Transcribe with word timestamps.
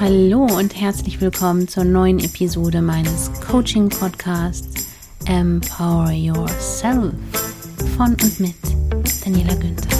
Hallo 0.00 0.44
und 0.44 0.80
herzlich 0.80 1.20
willkommen 1.20 1.66
zur 1.66 1.82
neuen 1.82 2.20
Episode 2.20 2.82
meines 2.82 3.32
Coaching-Podcasts 3.40 4.86
Empower 5.26 6.12
Yourself 6.12 7.12
von 7.96 8.10
und 8.12 8.38
mit 8.38 8.54
Daniela 9.24 9.56
Günther. 9.56 9.98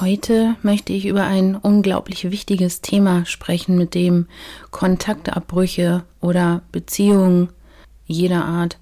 Heute 0.00 0.56
möchte 0.62 0.92
ich 0.92 1.06
über 1.06 1.22
ein 1.22 1.54
unglaublich 1.54 2.32
wichtiges 2.32 2.80
Thema 2.80 3.24
sprechen, 3.26 3.78
mit 3.78 3.94
dem 3.94 4.26
Kontaktabbrüche 4.72 6.02
oder 6.20 6.62
Beziehungen 6.72 7.50
jeder 8.06 8.44
Art 8.44 8.80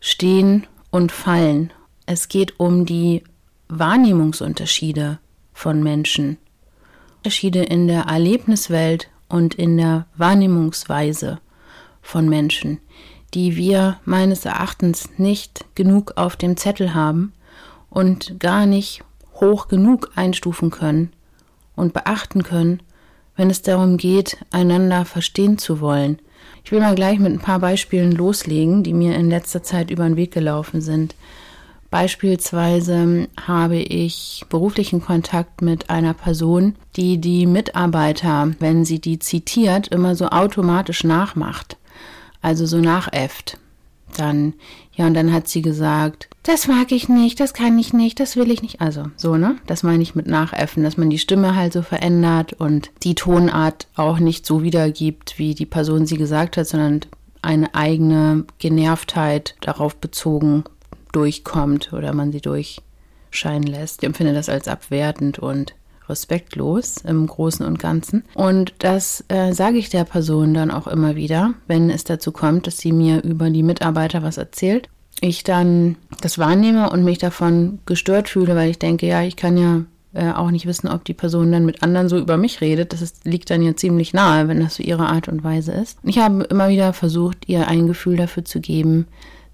stehen 0.00 0.66
und 0.90 1.12
fallen. 1.12 1.72
Es 2.06 2.28
geht 2.28 2.58
um 2.58 2.86
die 2.86 3.22
Wahrnehmungsunterschiede 3.68 5.18
von 5.52 5.82
Menschen. 5.82 6.38
Unterschiede 7.18 7.62
in 7.62 7.88
der 7.88 8.04
Erlebniswelt 8.04 9.10
und 9.28 9.54
in 9.54 9.76
der 9.76 10.06
Wahrnehmungsweise 10.16 11.40
von 12.00 12.28
Menschen, 12.28 12.80
die 13.34 13.56
wir 13.56 14.00
meines 14.04 14.44
Erachtens 14.44 15.10
nicht 15.18 15.66
genug 15.74 16.12
auf 16.16 16.36
dem 16.36 16.56
Zettel 16.56 16.94
haben 16.94 17.32
und 17.90 18.40
gar 18.40 18.66
nicht 18.66 19.04
hoch 19.34 19.68
genug 19.68 20.12
einstufen 20.16 20.70
können 20.70 21.12
und 21.76 21.92
beachten 21.92 22.42
können, 22.42 22.82
wenn 23.36 23.50
es 23.50 23.62
darum 23.62 23.98
geht, 23.98 24.38
einander 24.50 25.04
verstehen 25.04 25.58
zu 25.58 25.80
wollen, 25.80 26.18
ich 26.68 26.72
will 26.72 26.80
mal 26.80 26.94
gleich 26.94 27.18
mit 27.18 27.32
ein 27.32 27.38
paar 27.38 27.60
Beispielen 27.60 28.12
loslegen, 28.12 28.82
die 28.82 28.92
mir 28.92 29.16
in 29.16 29.30
letzter 29.30 29.62
Zeit 29.62 29.90
über 29.90 30.04
den 30.04 30.16
Weg 30.16 30.32
gelaufen 30.32 30.82
sind. 30.82 31.14
Beispielsweise 31.90 33.26
habe 33.40 33.76
ich 33.78 34.44
beruflichen 34.50 35.00
Kontakt 35.00 35.62
mit 35.62 35.88
einer 35.88 36.12
Person, 36.12 36.74
die 36.94 37.22
die 37.22 37.46
Mitarbeiter, 37.46 38.52
wenn 38.58 38.84
sie 38.84 39.00
die 39.00 39.18
zitiert, 39.18 39.88
immer 39.88 40.14
so 40.14 40.26
automatisch 40.26 41.04
nachmacht. 41.04 41.78
Also 42.42 42.66
so 42.66 42.76
nachäfft. 42.76 43.56
Dann, 44.16 44.54
ja, 44.94 45.06
und 45.06 45.14
dann 45.14 45.32
hat 45.32 45.48
sie 45.48 45.62
gesagt, 45.62 46.28
das 46.42 46.66
mag 46.66 46.92
ich 46.92 47.08
nicht, 47.08 47.40
das 47.40 47.52
kann 47.52 47.78
ich 47.78 47.92
nicht, 47.92 48.20
das 48.20 48.36
will 48.36 48.50
ich 48.50 48.62
nicht. 48.62 48.80
Also, 48.80 49.04
so, 49.16 49.36
ne? 49.36 49.56
Das 49.66 49.82
meine 49.82 50.02
ich 50.02 50.14
mit 50.14 50.26
Nachäffen, 50.26 50.82
dass 50.82 50.96
man 50.96 51.10
die 51.10 51.18
Stimme 51.18 51.54
halt 51.54 51.72
so 51.72 51.82
verändert 51.82 52.54
und 52.54 52.90
die 53.02 53.14
Tonart 53.14 53.86
auch 53.96 54.18
nicht 54.18 54.46
so 54.46 54.62
wiedergibt, 54.62 55.38
wie 55.38 55.54
die 55.54 55.66
Person 55.66 56.06
sie 56.06 56.16
gesagt 56.16 56.56
hat, 56.56 56.66
sondern 56.66 57.00
eine 57.42 57.74
eigene 57.74 58.44
Genervtheit 58.58 59.54
darauf 59.60 59.96
bezogen 59.96 60.64
durchkommt 61.12 61.92
oder 61.92 62.12
man 62.12 62.32
sie 62.32 62.40
durchscheinen 62.40 63.64
lässt. 63.64 64.02
Ich 64.02 64.06
empfinde 64.06 64.34
das 64.34 64.48
als 64.48 64.68
abwertend 64.68 65.38
und 65.38 65.74
respektlos 66.08 66.98
im 66.98 67.26
Großen 67.26 67.64
und 67.64 67.78
Ganzen. 67.78 68.24
Und 68.34 68.74
das 68.78 69.24
äh, 69.28 69.52
sage 69.52 69.78
ich 69.78 69.90
der 69.90 70.04
Person 70.04 70.54
dann 70.54 70.70
auch 70.70 70.86
immer 70.86 71.16
wieder, 71.16 71.54
wenn 71.66 71.90
es 71.90 72.04
dazu 72.04 72.32
kommt, 72.32 72.66
dass 72.66 72.78
sie 72.78 72.92
mir 72.92 73.22
über 73.22 73.50
die 73.50 73.62
Mitarbeiter 73.62 74.22
was 74.22 74.36
erzählt. 74.36 74.88
Ich 75.20 75.42
dann 75.42 75.96
das 76.20 76.38
wahrnehme 76.38 76.90
und 76.90 77.04
mich 77.04 77.18
davon 77.18 77.80
gestört 77.86 78.28
fühle, 78.28 78.54
weil 78.54 78.70
ich 78.70 78.78
denke, 78.78 79.06
ja, 79.06 79.22
ich 79.22 79.36
kann 79.36 79.56
ja 79.56 79.84
äh, 80.14 80.32
auch 80.32 80.50
nicht 80.50 80.66
wissen, 80.66 80.88
ob 80.88 81.04
die 81.04 81.14
Person 81.14 81.52
dann 81.52 81.66
mit 81.66 81.82
anderen 81.82 82.08
so 82.08 82.18
über 82.18 82.36
mich 82.36 82.60
redet. 82.60 82.92
Das 82.92 83.02
ist, 83.02 83.24
liegt 83.24 83.50
dann 83.50 83.62
ja 83.62 83.76
ziemlich 83.76 84.14
nahe, 84.14 84.48
wenn 84.48 84.60
das 84.60 84.76
so 84.76 84.82
ihre 84.82 85.06
Art 85.06 85.28
und 85.28 85.44
Weise 85.44 85.72
ist. 85.72 85.98
Ich 86.02 86.18
habe 86.18 86.44
immer 86.44 86.68
wieder 86.68 86.92
versucht, 86.92 87.48
ihr 87.48 87.68
ein 87.68 87.86
Gefühl 87.86 88.16
dafür 88.16 88.44
zu 88.44 88.60
geben, 88.60 89.06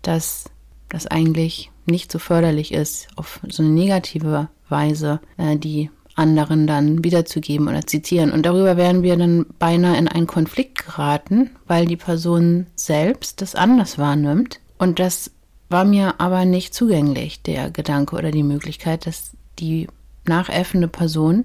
dass 0.03 0.45
das 0.89 1.07
eigentlich 1.07 1.71
nicht 1.87 2.13
so 2.13 2.19
förderlich 2.19 2.73
ist, 2.73 3.09
auf 3.17 3.41
so 3.49 3.63
eine 3.63 3.73
negative 3.73 4.49
Weise 4.69 5.21
äh, 5.37 5.57
die 5.57 5.91
anderen 6.15 6.67
dann 6.67 7.03
wiederzugeben 7.03 7.69
oder 7.69 7.87
zitieren. 7.87 8.33
Und 8.33 8.47
darüber 8.47 8.77
wären 8.77 9.03
wir 9.03 9.17
dann 9.17 9.47
beinahe 9.59 9.97
in 9.97 10.09
einen 10.09 10.27
Konflikt 10.27 10.87
geraten, 10.87 11.51
weil 11.67 11.87
die 11.87 11.97
Person 11.97 12.67
selbst 12.77 13.43
das 13.43 13.55
anders 13.55 13.99
wahrnimmt. 13.99 14.61
Und 14.79 14.99
das 14.99 15.31
war 15.69 15.85
mir 15.85 16.21
aber 16.21 16.45
nicht 16.45 16.75
zugänglich, 16.75 17.43
der 17.43 17.71
Gedanke 17.71 18.17
oder 18.17 18.31
die 18.31 18.43
Möglichkeit, 18.43 19.07
dass 19.07 19.33
die 19.59 19.89
nachäffende 20.25 20.89
Person 20.89 21.45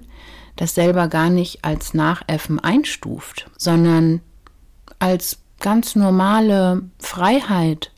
das 0.56 0.74
selber 0.74 1.08
gar 1.08 1.30
nicht 1.30 1.64
als 1.64 1.94
Nachäffen 1.94 2.60
einstuft, 2.60 3.50
sondern 3.56 4.20
als 4.98 5.38
ganz 5.58 5.96
normale 5.96 6.82
Freiheit 6.98 7.92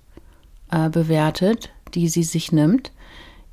äh, 0.71 0.89
bewertet, 0.89 1.71
die 1.95 2.09
sie 2.09 2.23
sich 2.23 2.53
nimmt, 2.53 2.93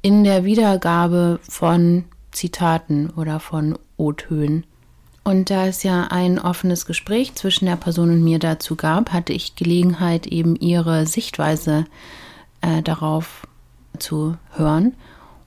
in 0.02 0.24
der 0.24 0.46
Wiedergabe 0.46 1.40
von 1.42 2.06
Zitaten 2.32 3.10
oder 3.12 3.40
von 3.40 3.78
O-Tönen. 3.98 4.66
Und 5.24 5.50
da 5.50 5.68
es 5.68 5.84
ja 5.84 6.08
ein 6.10 6.40
offenes 6.40 6.86
Gespräch 6.86 7.36
zwischen 7.36 7.66
der 7.66 7.76
Person 7.76 8.10
und 8.10 8.24
mir 8.24 8.40
dazu 8.40 8.76
gab, 8.76 9.12
hatte 9.14 9.34
ich 9.34 9.56
Gelegenheit, 9.56 10.28
eben 10.28 10.56
ihre 10.56 11.06
Sichtweise 11.06 11.86
äh, 12.62 12.82
darauf 12.82 13.48
zu 14.00 14.38
hören. 14.56 14.96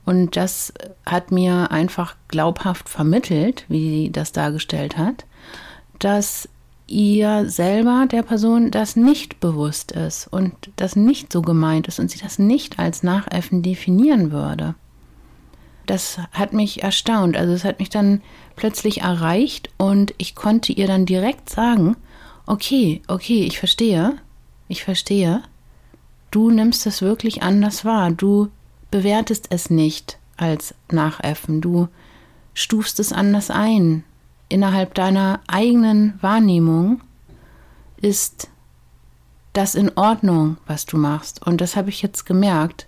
Und 0.04 0.37
das 0.37 0.72
hat 1.06 1.32
mir 1.32 1.71
einfach 1.71 2.16
glaubhaft 2.28 2.88
vermittelt, 2.88 3.65
wie 3.69 4.04
sie 4.04 4.12
das 4.12 4.32
dargestellt 4.32 4.98
hat, 4.98 5.25
dass 5.98 6.48
ihr 6.87 7.48
selber 7.48 8.06
der 8.10 8.22
Person 8.22 8.71
das 8.71 8.97
nicht 8.97 9.41
bewusst 9.41 9.92
ist 9.92 10.26
und 10.26 10.53
das 10.76 10.97
nicht 10.97 11.32
so 11.32 11.41
gemeint 11.41 11.88
ist 11.88 11.98
und 11.98 12.10
sie 12.10 12.19
das 12.19 12.38
nicht 12.38 12.78
als 12.78 13.03
Nachäffen 13.03 13.62
definieren 13.62 14.32
würde 14.32 14.75
das 15.87 16.19
hat 16.32 16.53
mich 16.53 16.82
erstaunt. 16.82 17.37
Also 17.37 17.53
es 17.53 17.65
hat 17.65 17.78
mich 17.78 17.91
dann 17.91 18.22
plötzlich 18.56 19.00
erreicht 19.00 19.70
und 19.78 20.15
ich 20.19 20.34
konnte 20.34 20.72
ihr 20.72 20.87
dann 20.87 21.06
direkt 21.06 21.50
sagen, 21.50 21.97
okay, 22.47 23.03
okay, 23.09 23.44
ich 23.44 23.59
verstehe, 23.59 24.16
ich 24.69 24.84
verstehe, 24.84 25.42
du 26.31 26.50
nimmst 26.50 26.87
es 26.87 27.03
wirklich 27.03 27.42
anders 27.42 27.84
wahr, 27.84 28.10
du 28.10 28.48
bewertest 28.91 29.47
es 29.50 29.71
nicht 29.71 30.19
als 30.37 30.75
Nachäffen, 30.91 31.60
du 31.60 31.88
stufst 32.54 33.00
es 33.00 33.12
anders 33.12 33.50
ein. 33.50 34.04
Innerhalb 34.48 34.94
deiner 34.94 35.41
eigenen 35.47 36.19
Wahrnehmung 36.21 37.00
ist 37.97 38.48
das 39.53 39.75
in 39.75 39.97
Ordnung, 39.97 40.59
was 40.66 40.84
du 40.87 40.98
machst. 40.98 41.47
Und 41.47 41.60
das 41.60 41.76
habe 41.76 41.91
ich 41.91 42.03
jetzt 42.03 42.26
gemerkt. 42.26 42.87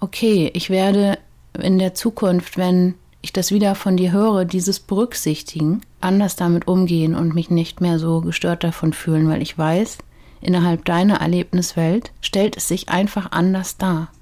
Okay, 0.00 0.50
ich 0.54 0.70
werde 0.70 1.18
in 1.60 1.78
der 1.78 1.94
Zukunft, 1.94 2.56
wenn 2.56 2.94
ich 3.22 3.32
das 3.32 3.50
wieder 3.50 3.74
von 3.74 3.96
dir 3.96 4.12
höre, 4.12 4.44
dieses 4.44 4.78
Berücksichtigen, 4.78 5.80
anders 6.00 6.36
damit 6.36 6.68
umgehen 6.68 7.14
und 7.14 7.34
mich 7.34 7.50
nicht 7.50 7.80
mehr 7.80 7.98
so 7.98 8.20
gestört 8.20 8.62
davon 8.62 8.92
fühlen, 8.92 9.28
weil 9.28 9.42
ich 9.42 9.58
weiß, 9.58 9.98
innerhalb 10.40 10.84
deiner 10.84 11.20
Erlebniswelt 11.20 12.12
stellt 12.20 12.56
es 12.56 12.68
sich 12.68 12.88
einfach 12.88 13.32
anders 13.32 13.78
dar. 13.78 14.12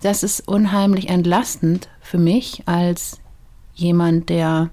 Das 0.00 0.22
ist 0.22 0.48
unheimlich 0.48 1.08
entlastend 1.08 1.88
für 2.00 2.18
mich 2.18 2.62
als 2.66 3.20
jemand, 3.74 4.28
der 4.28 4.70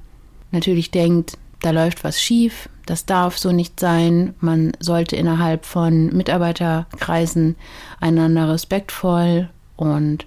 natürlich 0.52 0.92
denkt, 0.92 1.38
da 1.62 1.72
läuft 1.72 2.04
was 2.04 2.22
schief, 2.22 2.70
das 2.86 3.06
darf 3.06 3.38
so 3.38 3.52
nicht 3.52 3.80
sein, 3.80 4.34
man 4.40 4.72
sollte 4.80 5.16
innerhalb 5.16 5.66
von 5.66 6.08
Mitarbeiterkreisen 6.08 7.56
einander 8.00 8.52
respektvoll 8.52 9.50
und 9.78 10.26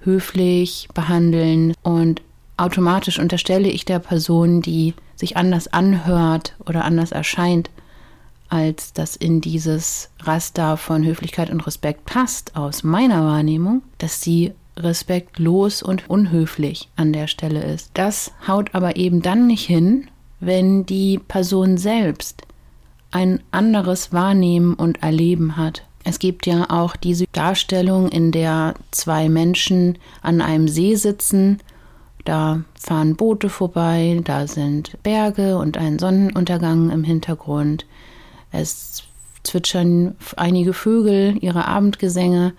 höflich 0.00 0.88
behandeln 0.94 1.74
und 1.82 2.22
automatisch 2.56 3.18
unterstelle 3.18 3.68
ich 3.68 3.84
der 3.84 3.98
Person, 3.98 4.62
die 4.62 4.94
sich 5.16 5.36
anders 5.36 5.68
anhört 5.68 6.54
oder 6.66 6.84
anders 6.84 7.12
erscheint, 7.12 7.70
als 8.48 8.92
das 8.92 9.16
in 9.16 9.40
dieses 9.40 10.10
Raster 10.20 10.76
von 10.76 11.04
Höflichkeit 11.04 11.50
und 11.50 11.66
Respekt 11.66 12.04
passt, 12.04 12.56
aus 12.56 12.82
meiner 12.82 13.24
Wahrnehmung, 13.24 13.82
dass 13.98 14.20
sie 14.20 14.52
respektlos 14.76 15.82
und 15.82 16.08
unhöflich 16.08 16.88
an 16.96 17.12
der 17.12 17.26
Stelle 17.26 17.62
ist. 17.62 17.90
Das 17.94 18.32
haut 18.46 18.74
aber 18.74 18.96
eben 18.96 19.22
dann 19.22 19.46
nicht 19.46 19.66
hin, 19.66 20.08
wenn 20.40 20.86
die 20.86 21.18
Person 21.18 21.76
selbst 21.76 22.42
ein 23.10 23.40
anderes 23.50 24.12
Wahrnehmen 24.12 24.74
und 24.74 25.02
Erleben 25.02 25.56
hat. 25.56 25.84
Es 26.04 26.18
gibt 26.18 26.46
ja 26.46 26.70
auch 26.70 26.96
diese 26.96 27.26
Darstellung, 27.32 28.08
in 28.08 28.32
der 28.32 28.74
zwei 28.90 29.28
Menschen 29.28 29.98
an 30.22 30.40
einem 30.40 30.68
See 30.68 30.94
sitzen. 30.94 31.58
Da 32.24 32.62
fahren 32.78 33.16
Boote 33.16 33.48
vorbei, 33.48 34.20
da 34.24 34.46
sind 34.46 34.96
Berge 35.02 35.58
und 35.58 35.76
ein 35.76 35.98
Sonnenuntergang 35.98 36.90
im 36.90 37.04
Hintergrund. 37.04 37.86
Es 38.50 39.02
zwitschern 39.42 40.16
einige 40.36 40.72
Vögel 40.72 41.36
ihre 41.40 41.66
Abendgesänge. 41.66 42.52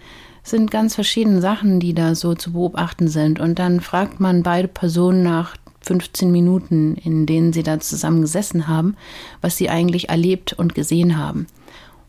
Es 0.44 0.52
sind 0.52 0.72
ganz 0.72 0.96
verschiedene 0.96 1.42
Sachen, 1.42 1.80
die 1.80 1.94
da 1.94 2.16
so 2.16 2.34
zu 2.34 2.54
beobachten 2.54 3.08
sind. 3.08 3.40
Und 3.40 3.60
dann 3.60 3.82
fragt 3.82 4.20
man 4.20 4.44
beide 4.44 4.68
Personen 4.68 5.24
nach 5.24 5.56
15 5.82 6.32
Minuten, 6.32 6.96
in 6.96 7.26
denen 7.26 7.54
sie 7.54 7.64
da 7.64 7.80
zusammen 7.80 8.22
gesessen 8.22 8.68
haben, 8.68 8.96
was 9.42 9.58
sie 9.58 9.70
eigentlich 9.70 10.10
erlebt 10.10 10.54
und 10.54 10.76
gesehen 10.76 11.18
haben. 11.18 11.48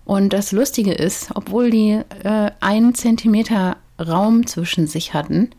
Und 0.04 0.32
das 0.32 0.52
Lustige 0.52 0.93
ist, 0.93 1.31
obwohl 1.34 1.70
die 1.70 2.00
äh, 2.25 2.50
einen 2.60 2.94
Zentimeter 2.94 3.76
Raum 4.00 4.46
zwischen 4.46 4.87
sich 4.87 5.14
hatten, 5.14 5.50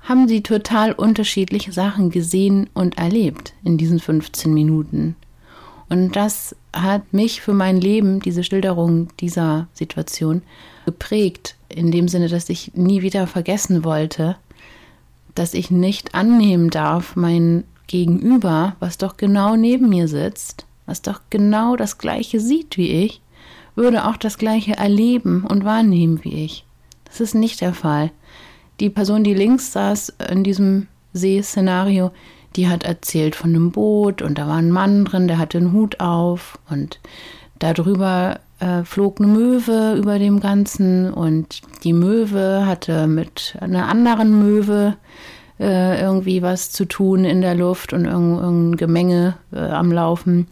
haben 0.00 0.28
sie 0.28 0.42
total 0.42 0.92
unterschiedliche 0.92 1.72
Sachen 1.72 2.10
gesehen 2.10 2.68
und 2.74 2.98
erlebt 2.98 3.54
in 3.64 3.78
diesen 3.78 4.00
15 4.00 4.52
Minuten. 4.52 5.16
Und 5.88 6.16
das 6.16 6.56
hat 6.72 7.12
mich 7.12 7.40
für 7.40 7.52
mein 7.52 7.80
Leben, 7.80 8.20
diese 8.20 8.42
Schilderung 8.42 9.08
dieser 9.20 9.68
Situation, 9.74 10.42
geprägt, 10.84 11.56
in 11.68 11.90
dem 11.90 12.08
Sinne, 12.08 12.28
dass 12.28 12.48
ich 12.48 12.72
nie 12.74 13.02
wieder 13.02 13.26
vergessen 13.26 13.84
wollte, 13.84 14.36
dass 15.34 15.54
ich 15.54 15.70
nicht 15.70 16.14
annehmen 16.14 16.70
darf, 16.70 17.14
mein 17.14 17.64
Gegenüber, 17.86 18.76
was 18.80 18.98
doch 18.98 19.16
genau 19.16 19.56
neben 19.56 19.88
mir 19.88 20.08
sitzt, 20.08 20.66
was 20.86 21.02
doch 21.02 21.20
genau 21.30 21.76
das 21.76 21.98
Gleiche 21.98 22.40
sieht 22.40 22.76
wie 22.76 22.90
ich, 23.04 23.20
würde 23.74 24.06
auch 24.06 24.16
das 24.16 24.38
Gleiche 24.38 24.76
erleben 24.76 25.44
und 25.48 25.64
wahrnehmen 25.64 26.20
wie 26.22 26.44
ich. 26.44 26.64
Das 27.04 27.20
ist 27.20 27.34
nicht 27.34 27.60
der 27.60 27.74
Fall. 27.74 28.10
Die 28.80 28.90
Person, 28.90 29.24
die 29.24 29.34
links 29.34 29.72
saß 29.72 30.14
in 30.30 30.44
diesem 30.44 30.88
Seeszenario, 31.12 32.10
die 32.56 32.68
hat 32.68 32.84
erzählt 32.84 33.34
von 33.34 33.50
einem 33.50 33.70
Boot 33.70 34.22
und 34.22 34.38
da 34.38 34.46
war 34.46 34.56
ein 34.56 34.70
Mann 34.70 35.04
drin, 35.04 35.28
der 35.28 35.38
hatte 35.38 35.58
einen 35.58 35.72
Hut 35.72 36.00
auf 36.00 36.58
und 36.68 37.00
darüber 37.58 38.40
äh, 38.60 38.84
flog 38.84 39.20
eine 39.20 39.28
Möwe 39.28 39.94
über 39.96 40.18
dem 40.18 40.40
Ganzen 40.40 41.12
und 41.12 41.60
die 41.84 41.92
Möwe 41.92 42.64
hatte 42.66 43.06
mit 43.06 43.56
einer 43.60 43.88
anderen 43.88 44.38
Möwe 44.38 44.96
äh, 45.60 46.00
irgendwie 46.00 46.42
was 46.42 46.70
zu 46.70 46.84
tun 46.84 47.24
in 47.24 47.40
der 47.40 47.54
Luft 47.54 47.92
und 47.92 48.04
irgendein 48.04 48.76
Gemenge 48.76 49.34
äh, 49.52 49.58
am 49.58 49.92
Laufen. 49.92 50.46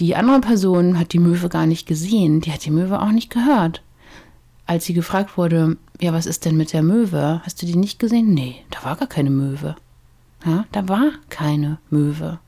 Die 0.00 0.16
andere 0.16 0.40
Person 0.40 0.98
hat 0.98 1.12
die 1.12 1.18
Möwe 1.18 1.50
gar 1.50 1.66
nicht 1.66 1.86
gesehen, 1.86 2.40
die 2.40 2.52
hat 2.52 2.64
die 2.64 2.70
Möwe 2.70 3.02
auch 3.02 3.10
nicht 3.10 3.28
gehört. 3.28 3.82
Als 4.64 4.86
sie 4.86 4.94
gefragt 4.94 5.36
wurde, 5.36 5.76
ja, 6.00 6.14
was 6.14 6.24
ist 6.24 6.46
denn 6.46 6.56
mit 6.56 6.72
der 6.72 6.82
Möwe? 6.82 7.42
Hast 7.44 7.60
du 7.60 7.66
die 7.66 7.76
nicht 7.76 7.98
gesehen? 7.98 8.32
Nee, 8.32 8.56
da 8.70 8.82
war 8.82 8.96
gar 8.96 9.08
keine 9.08 9.28
Möwe. 9.28 9.76
Ja, 10.46 10.64
da 10.72 10.88
war 10.88 11.10
keine 11.28 11.78
Möwe. 11.90 12.38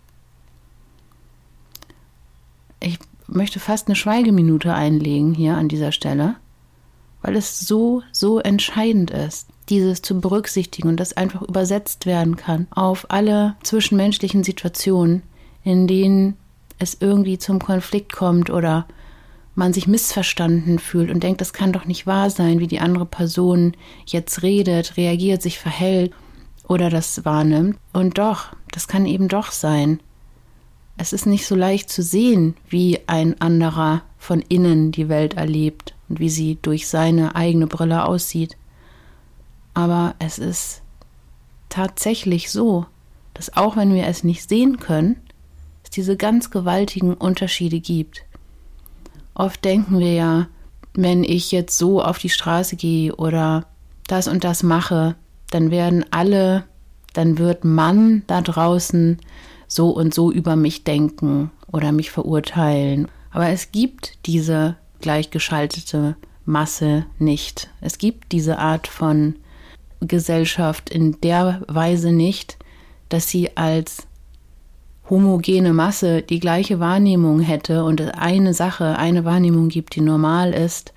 Ich 2.80 2.98
möchte 3.26 3.60
fast 3.60 3.86
eine 3.86 3.96
Schweigeminute 3.96 4.72
einlegen 4.72 5.34
hier 5.34 5.58
an 5.58 5.68
dieser 5.68 5.92
Stelle, 5.92 6.36
weil 7.20 7.36
es 7.36 7.60
so, 7.60 8.02
so 8.12 8.38
entscheidend 8.38 9.10
ist, 9.10 9.48
dieses 9.68 10.00
zu 10.00 10.18
berücksichtigen 10.20 10.88
und 10.88 10.96
das 10.98 11.18
einfach 11.18 11.42
übersetzt 11.42 12.06
werden 12.06 12.36
kann 12.36 12.66
auf 12.70 13.10
alle 13.10 13.56
zwischenmenschlichen 13.62 14.42
Situationen, 14.42 15.22
in 15.64 15.86
denen 15.86 16.38
es 16.82 16.98
irgendwie 17.00 17.38
zum 17.38 17.60
Konflikt 17.60 18.12
kommt 18.12 18.50
oder 18.50 18.86
man 19.54 19.72
sich 19.72 19.86
missverstanden 19.86 20.78
fühlt 20.78 21.10
und 21.10 21.22
denkt, 21.22 21.40
das 21.40 21.52
kann 21.52 21.72
doch 21.72 21.84
nicht 21.84 22.06
wahr 22.06 22.30
sein, 22.30 22.58
wie 22.58 22.66
die 22.66 22.80
andere 22.80 23.06
Person 23.06 23.74
jetzt 24.06 24.42
redet, 24.42 24.96
reagiert, 24.96 25.42
sich 25.42 25.58
verhält 25.58 26.12
oder 26.66 26.90
das 26.90 27.24
wahrnimmt. 27.24 27.78
Und 27.92 28.18
doch, 28.18 28.54
das 28.70 28.88
kann 28.88 29.06
eben 29.06 29.28
doch 29.28 29.50
sein. 29.50 30.00
Es 30.96 31.12
ist 31.12 31.26
nicht 31.26 31.46
so 31.46 31.54
leicht 31.54 31.90
zu 31.90 32.02
sehen, 32.02 32.54
wie 32.68 33.00
ein 33.06 33.40
anderer 33.40 34.02
von 34.18 34.40
innen 34.40 34.92
die 34.92 35.08
Welt 35.08 35.34
erlebt 35.34 35.94
und 36.08 36.20
wie 36.20 36.30
sie 36.30 36.58
durch 36.62 36.88
seine 36.88 37.34
eigene 37.34 37.66
Brille 37.66 38.04
aussieht. 38.04 38.56
Aber 39.74 40.14
es 40.18 40.38
ist 40.38 40.82
tatsächlich 41.68 42.50
so, 42.50 42.86
dass 43.34 43.56
auch 43.56 43.76
wenn 43.76 43.94
wir 43.94 44.06
es 44.06 44.24
nicht 44.24 44.48
sehen 44.48 44.78
können, 44.78 45.16
es 45.84 45.90
diese 45.90 46.16
ganz 46.16 46.50
gewaltigen 46.50 47.14
Unterschiede 47.14 47.80
gibt. 47.80 48.22
Oft 49.34 49.64
denken 49.64 49.98
wir 49.98 50.12
ja, 50.12 50.48
wenn 50.94 51.24
ich 51.24 51.52
jetzt 51.52 51.78
so 51.78 52.02
auf 52.02 52.18
die 52.18 52.28
Straße 52.28 52.76
gehe 52.76 53.14
oder 53.16 53.66
das 54.06 54.28
und 54.28 54.44
das 54.44 54.62
mache, 54.62 55.14
dann 55.50 55.70
werden 55.70 56.04
alle, 56.10 56.64
dann 57.12 57.38
wird 57.38 57.64
Mann 57.64 58.22
da 58.26 58.40
draußen 58.42 59.18
so 59.68 59.90
und 59.90 60.12
so 60.12 60.30
über 60.30 60.56
mich 60.56 60.84
denken 60.84 61.50
oder 61.70 61.92
mich 61.92 62.10
verurteilen. 62.10 63.08
Aber 63.30 63.48
es 63.48 63.72
gibt 63.72 64.26
diese 64.26 64.76
gleichgeschaltete 65.00 66.16
Masse 66.44 67.06
nicht. 67.18 67.70
Es 67.80 67.98
gibt 67.98 68.32
diese 68.32 68.58
Art 68.58 68.86
von 68.86 69.36
Gesellschaft 70.00 70.90
in 70.90 71.20
der 71.20 71.62
Weise 71.68 72.12
nicht, 72.12 72.58
dass 73.08 73.28
sie 73.28 73.56
als 73.56 74.06
homogene 75.12 75.74
Masse 75.74 76.22
die 76.22 76.40
gleiche 76.40 76.80
Wahrnehmung 76.80 77.40
hätte 77.40 77.84
und 77.84 78.00
es 78.00 78.10
eine 78.14 78.54
Sache, 78.54 78.96
eine 78.96 79.24
Wahrnehmung 79.26 79.68
gibt, 79.68 79.94
die 79.94 80.00
normal 80.00 80.54
ist 80.54 80.94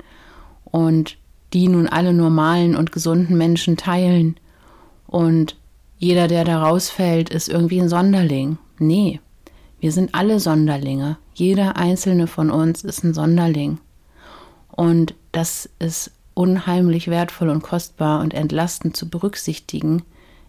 und 0.64 1.18
die 1.54 1.68
nun 1.68 1.88
alle 1.88 2.14
normalen 2.14 2.76
und 2.76 2.94
gesunden 2.94 3.38
Menschen 3.38 3.76
teilen 3.76 4.38
und 5.08 5.58
jeder, 5.98 6.28
der 6.28 6.46
da 6.46 6.64
rausfällt, 6.64 7.30
ist 7.30 7.50
irgendwie 7.50 7.82
ein 7.82 7.90
Sonderling. 7.90 8.58
Nee, 8.80 9.20
wir 9.80 9.92
sind 9.92 10.16
alle 10.16 10.40
Sonderlinge. 10.40 11.18
Jeder 11.34 11.78
einzelne 11.78 12.28
von 12.28 12.52
uns 12.52 12.84
ist 12.84 13.04
ein 13.04 13.14
Sonderling. 13.14 13.80
Und 14.70 15.14
das 15.32 15.70
ist 15.80 16.12
unheimlich 16.34 17.08
wertvoll 17.08 17.50
und 17.50 17.64
kostbar 17.64 18.22
und 18.22 18.34
entlastend 18.34 18.96
zu 18.96 19.10
berücksichtigen 19.10 20.04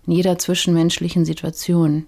in 0.07 0.13
jeder 0.13 0.39
zwischenmenschlichen 0.39 1.25
Situation. 1.25 2.07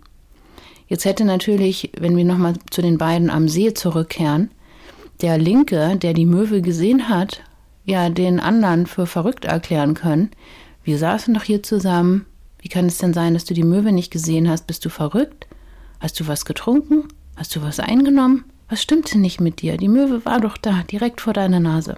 Jetzt 0.89 1.05
hätte 1.05 1.25
natürlich, 1.25 1.93
wenn 1.99 2.17
wir 2.17 2.25
nochmal 2.25 2.55
zu 2.71 2.83
den 2.83 2.99
beiden 2.99 3.31
am 3.31 3.49
See 3.49 3.75
zurückkehren, 3.75 4.51
der 5.21 5.39
Linke, 5.39 5.97
der 5.97 6.15
die 6.15 6.27
Möwe 6.27 6.63
gesehen 6.63 7.09
hat, 7.09 7.43
ja 7.85 8.09
den 8.09 8.41
anderen 8.41 8.87
für 8.87 9.07
verrückt 9.07 9.45
erklären 9.45 9.95
können. 9.95 10.31
Wir 10.83 10.99
saßen 10.99 11.35
doch 11.35 11.43
hier 11.43 11.63
zusammen. 11.63 12.27
Wie 12.61 12.69
kann 12.69 12.87
es 12.87 12.99
denn 12.99 13.13
sein, 13.13 13.35
dass 13.35 13.45
du 13.45 13.55
die 13.55 13.65
Möwe 13.65 13.93
nicht 13.93 14.11
gesehen 14.11 14.49
hast? 14.49 14.67
Bist 14.67 14.85
du 14.85 14.89
verrückt? 14.89 15.47
Hast 16.01 16.19
du 16.21 16.27
was 16.27 16.45
getrunken? 16.45 17.09
Hast 17.37 17.55
du 17.55 17.63
was 17.63 17.81
eingenommen? 17.81 18.45
Was 18.69 18.83
stimmte 18.83 19.19
nicht 19.19 19.41
mit 19.41 19.63
dir? 19.63 19.77
Die 19.77 19.89
Möwe 19.89 20.25
war 20.25 20.41
doch 20.41 20.57
da, 20.57 20.83
direkt 20.91 21.21
vor 21.21 21.33
deiner 21.33 21.61
Nase. 21.61 21.97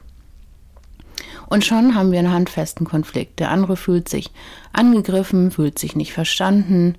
Und 1.48 1.64
schon 1.64 1.94
haben 1.94 2.12
wir 2.12 2.20
einen 2.20 2.32
handfesten 2.32 2.86
Konflikt. 2.86 3.40
Der 3.40 3.50
andere 3.50 3.76
fühlt 3.76 4.08
sich 4.08 4.30
angegriffen, 4.72 5.50
fühlt 5.50 5.78
sich 5.78 5.96
nicht 5.96 6.12
verstanden, 6.12 6.94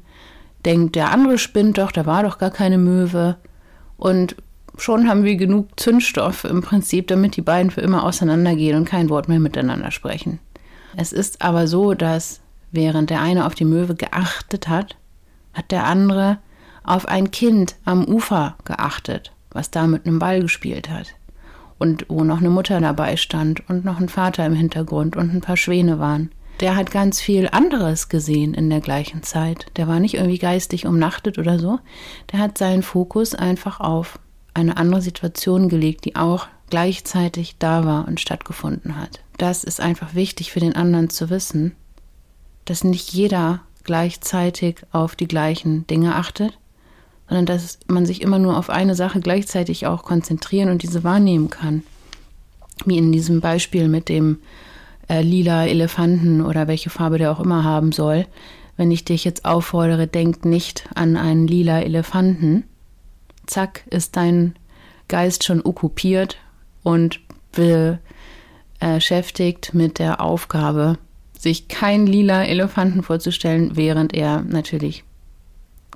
denkt, 0.66 0.96
der 0.96 1.12
andere 1.12 1.38
spinnt 1.38 1.78
doch, 1.78 1.92
da 1.92 2.06
war 2.06 2.24
doch 2.24 2.38
gar 2.38 2.52
keine 2.52 2.78
Möwe. 2.78 3.38
Und 3.98 4.36
schon 4.78 5.08
haben 5.08 5.24
wir 5.24 5.36
genug 5.36 5.80
Zündstoff 5.80 6.44
im 6.44 6.62
Prinzip, 6.62 7.08
damit 7.08 7.36
die 7.36 7.42
beiden 7.42 7.72
für 7.72 7.82
immer 7.82 8.04
auseinandergehen 8.04 8.78
und 8.78 8.86
kein 8.86 9.10
Wort 9.10 9.28
mehr 9.28 9.40
miteinander 9.40 9.92
sprechen. 9.92 10.40
Es 10.98 11.14
ist 11.14 11.42
aber 11.42 11.68
so, 11.68 11.94
dass 11.94 12.42
während 12.72 13.10
der 13.10 13.22
eine 13.22 13.46
auf 13.46 13.56
die 13.56 13.66
Möwe 13.66 13.96
geachtet 13.96 14.68
hat, 14.68 14.98
hat 15.54 15.72
der 15.72 15.86
andere 15.86 16.38
auf 16.84 17.08
ein 17.08 17.32
Kind 17.32 17.76
am 17.86 18.06
Ufer 18.06 18.56
geachtet, 18.66 19.32
was 19.52 19.72
da 19.72 19.88
mit 19.88 20.06
einem 20.06 20.20
Ball 20.20 20.42
gespielt 20.42 20.90
hat 20.90 21.14
und 21.78 22.06
wo 22.10 22.24
noch 22.24 22.40
eine 22.40 22.50
Mutter 22.50 22.80
dabei 22.80 23.18
stand 23.18 23.68
und 23.70 23.86
noch 23.86 24.00
ein 24.00 24.10
Vater 24.10 24.46
im 24.46 24.54
Hintergrund 24.54 25.16
und 25.16 25.34
ein 25.34 25.42
paar 25.42 25.58
Schwäne 25.58 26.00
waren. 26.00 26.32
Der 26.62 26.76
hat 26.76 26.92
ganz 26.92 27.20
viel 27.20 27.50
anderes 27.50 28.08
gesehen 28.08 28.54
in 28.54 28.70
der 28.70 28.82
gleichen 28.82 29.24
Zeit. 29.24 29.66
Der 29.76 29.88
war 29.88 30.00
nicht 30.00 30.14
irgendwie 30.14 30.38
geistig 30.38 30.86
umnachtet 30.86 31.38
oder 31.38 31.60
so. 31.60 31.80
Der 32.32 32.40
hat 32.40 32.58
seinen 32.58 32.84
Fokus 32.84 33.36
einfach 33.36 33.80
auf 33.80 34.20
eine 34.54 34.78
andere 34.78 35.02
Situation 35.02 35.70
gelegt, 35.70 36.06
die 36.06 36.16
auch 36.16 36.48
gleichzeitig 36.70 37.56
da 37.60 37.84
war 37.84 38.08
und 38.08 38.20
stattgefunden 38.20 38.98
hat. 38.98 39.22
Das 39.38 39.64
ist 39.64 39.82
einfach 39.82 40.14
wichtig 40.14 40.52
für 40.52 40.60
den 40.60 40.76
anderen 40.76 41.10
zu 41.10 41.30
wissen, 41.30 41.76
dass 42.66 42.84
nicht 42.84 43.12
jeder 43.12 43.62
gleichzeitig 43.84 44.84
auf 44.92 45.16
die 45.16 45.28
gleichen 45.28 45.88
Dinge 45.88 46.16
achtet 46.16 46.58
sondern 47.32 47.46
dass 47.46 47.80
man 47.88 48.06
sich 48.06 48.22
immer 48.22 48.40
nur 48.40 48.58
auf 48.58 48.70
eine 48.70 48.94
Sache 48.94 49.22
gleichzeitig 49.22 49.88
auch 49.88 50.04
konzentrieren 50.04 50.70
und 50.70 50.84
diese 50.84 51.06
wahrnehmen 51.06 51.50
kann. 51.50 51.82
Wie 52.84 52.98
in 52.98 53.14
diesem 53.14 53.40
Beispiel 53.40 53.88
mit 53.88 54.10
dem 54.10 54.40
äh, 55.12 55.22
lila 55.22 55.68
Elefanten 55.68 56.42
oder 56.42 56.68
welche 56.70 56.90
Farbe 56.90 57.18
der 57.18 57.32
auch 57.32 57.42
immer 57.42 57.66
haben 57.66 57.92
soll. 57.92 58.26
Wenn 58.78 58.92
ich 58.92 59.04
dich 59.04 59.26
jetzt 59.26 59.44
auffordere, 59.44 60.08
denk 60.08 60.46
nicht 60.46 60.88
an 60.96 61.18
einen 61.18 61.48
lila 61.48 61.82
Elefanten, 61.82 62.64
zack, 63.46 63.84
ist 63.90 64.16
dein 64.16 64.56
Geist 65.10 65.44
schon 65.44 65.62
okkupiert 65.64 66.38
und 66.84 67.20
beschäftigt 68.80 69.74
mit 69.74 70.00
der 70.00 70.22
Aufgabe, 70.22 70.98
sich 71.38 71.68
kein 71.68 72.08
lila 72.08 72.46
Elefanten 72.46 73.04
vorzustellen, 73.04 73.76
während 73.76 74.14
er 74.14 74.42
natürlich 74.44 75.04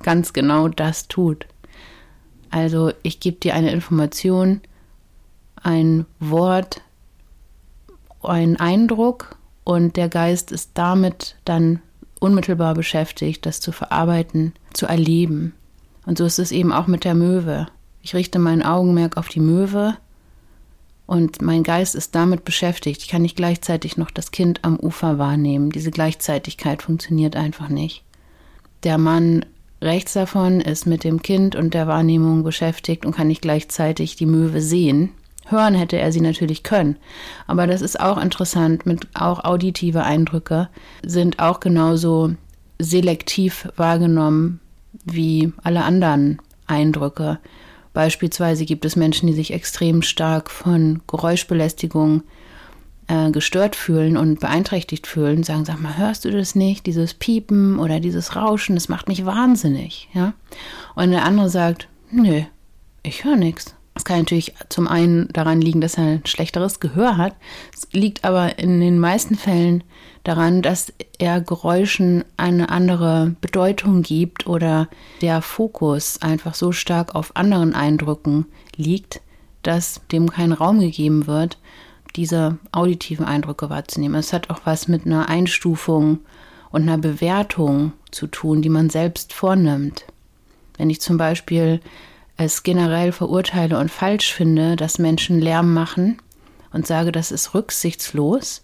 ganz 0.03 0.33
genau 0.33 0.67
das 0.67 1.07
tut. 1.07 1.45
Also 2.49 2.91
ich 3.03 3.21
gebe 3.21 3.37
dir 3.37 3.53
eine 3.53 3.71
Information, 3.71 4.59
ein 5.55 6.05
Wort, 6.19 6.81
ein 8.25 8.57
Eindruck 8.57 9.37
und 9.63 9.97
der 9.97 10.09
Geist 10.09 10.51
ist 10.51 10.71
damit 10.73 11.35
dann 11.45 11.81
unmittelbar 12.19 12.73
beschäftigt, 12.73 13.45
das 13.45 13.59
zu 13.59 13.71
verarbeiten, 13.71 14.53
zu 14.73 14.85
erleben. 14.85 15.53
Und 16.05 16.17
so 16.17 16.25
ist 16.25 16.39
es 16.39 16.51
eben 16.51 16.71
auch 16.71 16.87
mit 16.87 17.03
der 17.03 17.15
Möwe. 17.15 17.67
Ich 18.01 18.13
richte 18.13 18.39
mein 18.39 18.63
Augenmerk 18.63 19.17
auf 19.17 19.27
die 19.29 19.39
Möwe 19.39 19.97
Und 21.07 21.41
mein 21.41 21.63
Geist 21.63 21.93
ist 21.95 22.15
damit 22.15 22.45
beschäftigt. 22.45 23.01
Ich 23.01 23.07
kann 23.07 23.21
nicht 23.21 23.35
gleichzeitig 23.35 23.97
noch 23.97 24.11
das 24.11 24.31
Kind 24.31 24.59
am 24.63 24.79
Ufer 24.79 25.17
wahrnehmen. 25.19 25.69
Diese 25.69 25.91
Gleichzeitigkeit 25.91 26.81
funktioniert 26.81 27.35
einfach 27.35 27.69
nicht. 27.69 28.03
Der 28.83 28.97
Mann 28.97 29.45
rechts 29.81 30.13
davon 30.13 30.61
ist 30.61 30.87
mit 30.87 31.03
dem 31.03 31.21
Kind 31.21 31.55
und 31.55 31.73
der 31.73 31.87
Wahrnehmung 31.87 32.43
beschäftigt 32.43 33.05
und 33.05 33.15
kann 33.15 33.27
nicht 33.27 33.41
gleichzeitig 33.41 34.15
die 34.15 34.25
Möwe 34.25 34.61
sehen. 34.61 35.11
Hören 35.45 35.75
hätte 35.75 35.97
er 35.97 36.11
sie 36.11 36.21
natürlich 36.21 36.63
können. 36.63 36.97
Aber 37.47 37.67
das 37.67 37.81
ist 37.81 37.99
auch 37.99 38.17
interessant, 38.17 38.85
mit 38.85 39.07
auch 39.13 39.43
auditive 39.43 40.03
Eindrücke 40.03 40.69
sind 41.05 41.39
auch 41.39 41.59
genauso 41.59 42.33
selektiv 42.79 43.69
wahrgenommen 43.75 44.59
wie 45.05 45.53
alle 45.63 45.83
anderen 45.83 46.41
Eindrücke. 46.67 47.39
Beispielsweise 47.93 48.65
gibt 48.65 48.85
es 48.85 48.95
Menschen, 48.95 49.27
die 49.27 49.33
sich 49.33 49.53
extrem 49.53 50.01
stark 50.01 50.49
von 50.49 51.01
Geräuschbelästigung 51.07 52.23
äh, 53.07 53.29
gestört 53.31 53.75
fühlen 53.75 54.17
und 54.17 54.39
beeinträchtigt 54.39 55.05
fühlen, 55.05 55.43
sagen, 55.43 55.63
sag 55.63 55.79
mal, 55.79 55.97
hörst 55.97 56.25
du 56.25 56.31
das 56.31 56.55
nicht? 56.55 56.87
Dieses 56.87 57.13
Piepen 57.13 57.79
oder 57.79 57.99
dieses 57.99 58.35
Rauschen, 58.35 58.75
das 58.75 58.89
macht 58.89 59.07
mich 59.07 59.25
wahnsinnig, 59.25 60.09
ja. 60.13 60.33
Und 60.95 61.11
der 61.11 61.23
andere 61.23 61.49
sagt, 61.49 61.87
nö, 62.11 62.41
ich 63.03 63.23
höre 63.23 63.37
nichts. 63.37 63.75
Es 63.95 64.03
kann 64.03 64.19
natürlich 64.19 64.53
zum 64.67 64.89
einen 64.89 65.29
daran 65.29 65.61
liegen, 65.61 65.79
dass 65.79 65.97
er 65.97 66.03
ein 66.03 66.25
schlechteres 66.25 66.81
Gehör 66.81 67.15
hat. 67.15 67.33
Es 67.73 67.87
liegt 67.93 68.25
aber 68.25 68.59
in 68.59 68.81
den 68.81 68.99
meisten 68.99 69.35
Fällen 69.35 69.85
daran, 70.25 70.61
dass 70.61 70.91
er 71.17 71.39
Geräuschen 71.39 72.25
eine 72.35 72.69
andere 72.69 73.35
Bedeutung 73.39 74.01
gibt 74.01 74.47
oder 74.47 74.89
der 75.21 75.41
Fokus 75.41 76.21
einfach 76.21 76.55
so 76.55 76.73
stark 76.73 77.15
auf 77.15 77.37
anderen 77.37 77.73
Eindrücken 77.73 78.47
liegt, 78.75 79.21
dass 79.63 80.01
dem 80.11 80.29
kein 80.29 80.51
Raum 80.51 80.81
gegeben 80.81 81.25
wird, 81.25 81.57
diese 82.17 82.57
auditiven 82.73 83.25
Eindrücke 83.25 83.69
wahrzunehmen. 83.69 84.19
Es 84.19 84.33
hat 84.33 84.49
auch 84.49 84.61
was 84.65 84.89
mit 84.89 85.05
einer 85.05 85.29
Einstufung 85.29 86.19
und 86.69 86.83
einer 86.83 86.97
Bewertung 86.97 87.93
zu 88.11 88.27
tun, 88.27 88.61
die 88.61 88.69
man 88.69 88.89
selbst 88.89 89.33
vornimmt. 89.33 90.05
Wenn 90.77 90.89
ich 90.89 90.99
zum 90.99 91.17
Beispiel 91.17 91.79
es 92.37 92.63
generell 92.63 93.11
verurteile 93.11 93.79
und 93.79 93.91
falsch 93.91 94.33
finde, 94.33 94.75
dass 94.75 94.99
Menschen 94.99 95.39
Lärm 95.39 95.73
machen 95.73 96.21
und 96.73 96.85
sage, 96.85 97.11
das 97.11 97.31
ist 97.31 97.53
rücksichtslos, 97.53 98.63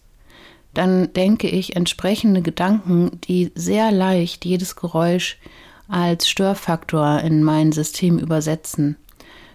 dann 0.74 1.12
denke 1.14 1.48
ich 1.48 1.76
entsprechende 1.76 2.42
Gedanken, 2.42 3.20
die 3.22 3.52
sehr 3.56 3.92
leicht 3.92 4.46
jedes 4.46 4.76
Geräusch 4.76 5.38
als 5.88 6.30
Störfaktor 6.30 7.20
in 7.20 7.44
mein 7.44 7.72
System 7.72 8.18
übersetzen. 8.20 8.96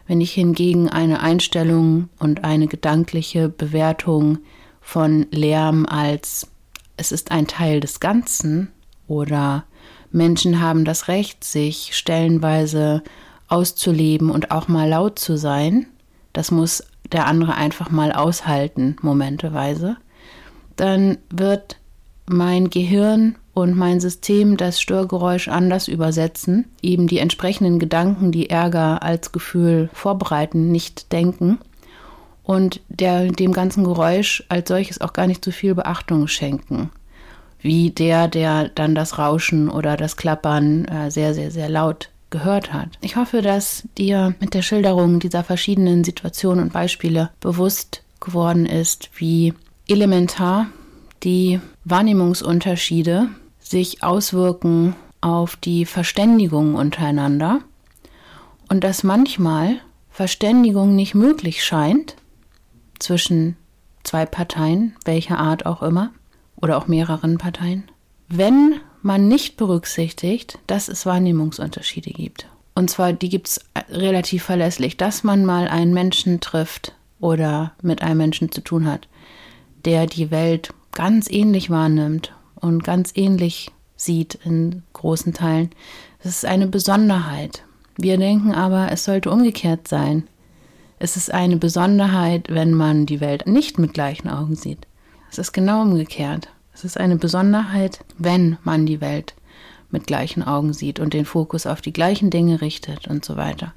Wenn 0.07 0.21
ich 0.21 0.33
hingegen 0.33 0.89
eine 0.89 1.21
Einstellung 1.21 2.11
und 2.19 2.45
eine 2.45 2.69
gedankliche 2.69 3.49
Bewertung 3.49 4.39
von 4.81 5.27
Lärm 5.31 5.87
als 5.87 6.49
es 6.97 7.13
ist 7.13 7.31
ein 7.31 7.47
Teil 7.47 7.81
des 7.81 8.01
Ganzen 8.01 8.71
oder 9.07 9.65
Menschen 10.11 10.61
haben 10.61 10.85
das 10.85 11.09
Recht, 11.09 11.45
sich 11.45 11.91
stellenweise 11.95 13.03
auszuleben 13.49 14.31
und 14.31 14.51
auch 14.51 14.69
mal 14.69 14.89
laut 14.89 15.19
zu 15.19 15.37
sein, 15.37 15.87
das 16.33 16.51
muss 16.51 16.85
der 17.13 17.27
andere 17.27 17.55
einfach 17.55 17.91
mal 17.91 18.13
aushalten, 18.13 18.97
momenteweise, 19.01 19.97
dann 20.77 21.19
wird 21.31 21.77
mein 22.27 22.71
Gehirn 22.71 23.37
und 23.55 23.77
mein 23.77 24.01
System 24.01 24.57
das 24.57 24.81
Störgeräusch 24.81 25.49
anders 25.49 25.89
übersetzen, 25.89 26.67
eben 26.83 27.07
die 27.07 27.19
entsprechenden 27.19 27.79
Gedanken, 27.79 28.33
die 28.33 28.51
Ärger 28.51 29.03
als 29.03 29.33
Gefühl 29.33 29.89
vorbereiten, 29.93 30.71
nicht 30.71 31.13
denken 31.13 31.59
und 32.43 32.81
der, 32.89 33.27
dem 33.33 33.53
ganzen 33.53 33.85
Geräusch 33.85 34.45
als 34.49 34.69
solches 34.69 35.01
auch 35.01 35.13
gar 35.13 35.27
nicht 35.27 35.45
so 35.45 35.51
viel 35.51 35.75
Beachtung 35.75 36.29
schenken, 36.29 36.91
wie 37.61 37.91
der, 37.91 38.29
der 38.29 38.69
dann 38.69 38.95
das 38.95 39.19
Rauschen 39.19 39.71
oder 39.71 39.97
das 39.97 40.17
Klappern 40.17 40.85
äh, 40.85 41.11
sehr, 41.11 41.33
sehr, 41.33 41.51
sehr 41.51 41.69
laut 41.69 42.11
gehört 42.37 42.75
hat. 42.75 42.99
Ich 43.01 43.17
hoffe, 43.17 43.41
dass 43.41 43.85
dir 43.97 44.35
mit 44.41 44.53
der 44.53 44.61
Schilderung 44.61 45.21
dieser 45.21 45.43
verschiedenen 45.43 46.05
Situationen 46.05 46.65
und 46.65 46.73
Beispiele 46.73 47.31
bewusst 47.41 48.03
geworden 48.21 48.67
ist, 48.67 49.11
wie 49.17 49.55
elementar 49.89 50.67
die 51.23 51.61
Wahrnehmungsunterschiede 51.85 53.29
sich 53.59 54.03
auswirken 54.03 54.95
auf 55.23 55.57
die 55.57 55.87
Verständigung 55.87 56.75
untereinander 56.75 57.61
und 58.69 58.85
dass 58.85 59.03
manchmal 59.03 59.77
Verständigung 60.11 60.95
nicht 60.95 61.15
möglich 61.15 61.65
scheint 61.65 62.17
zwischen 62.99 63.57
zwei 64.05 64.27
Parteien, 64.27 64.95
welcher 65.07 65.39
Art 65.39 65.65
auch 65.65 65.83
immer, 65.83 66.11
oder 66.61 66.77
auch 66.77 66.87
mehreren 66.87 67.39
Parteien, 67.39 67.91
wenn 68.29 68.81
man 69.07 69.29
nicht 69.29 69.57
berücksichtigt, 69.57 70.59
dass 70.67 70.89
es 70.89 71.07
Wahrnehmungsunterschiede 71.07 72.11
gibt. 72.11 72.47
Und 72.75 72.91
zwar, 72.91 73.13
die 73.15 73.31
gibt 73.31 73.49
es 73.49 73.61
relativ 73.89 74.43
verlässlich, 74.43 74.99
dass 74.99 75.25
man 75.25 75.47
mal 75.47 75.69
einen 75.69 75.95
Menschen 75.95 76.41
trifft 76.41 76.93
oder 77.21 77.73
mit 77.81 78.03
einem 78.03 78.19
Menschen 78.19 78.53
zu 78.53 78.61
tun 78.61 78.85
hat, 78.85 79.09
der 79.87 80.07
die 80.07 80.31
Welt 80.31 80.75
ganz 80.93 81.31
ähnlich 81.31 81.71
wahrnimmt 81.71 82.35
und 82.57 82.85
ganz 82.85 83.13
ähnlich 83.15 83.71
sieht 83.97 84.39
in 84.45 84.83
großen 84.93 85.33
Teilen. 85.33 85.71
Das 86.23 86.33
ist 86.33 86.45
eine 86.45 86.67
Besonderheit. 86.67 87.63
Wir 87.97 88.19
denken 88.19 88.53
aber, 88.53 88.93
es 88.93 89.05
sollte 89.05 89.31
umgekehrt 89.31 89.89
sein. 89.89 90.25
Es 90.99 91.17
ist 91.17 91.33
eine 91.33 91.57
Besonderheit, 91.57 92.49
wenn 92.51 92.75
man 92.75 93.07
die 93.07 93.21
Welt 93.21 93.47
nicht 93.47 93.79
mit 93.79 93.95
gleichen 93.95 94.29
Augen 94.29 94.55
sieht. 94.55 94.87
Es 95.31 95.39
ist 95.39 95.53
genau 95.53 95.83
umgekehrt. 95.83 96.49
Es 96.77 96.85
ist 96.85 97.01
eine 97.01 97.17
Besonderheit, 97.17 98.01
wenn 98.19 98.59
man 98.63 98.85
die 98.85 99.01
Welt 99.01 99.35
mit 99.91 100.07
gleichen 100.07 100.43
Augen 100.43 100.75
sieht 100.75 101.01
und 101.01 101.15
den 101.15 101.25
Fokus 101.25 101.67
auf 101.67 101.81
die 101.81 101.93
gleichen 101.93 102.29
Dinge 102.29 102.61
richtet 102.61 103.09
und 103.09 103.25
so 103.25 103.39
weiter. 103.39 103.73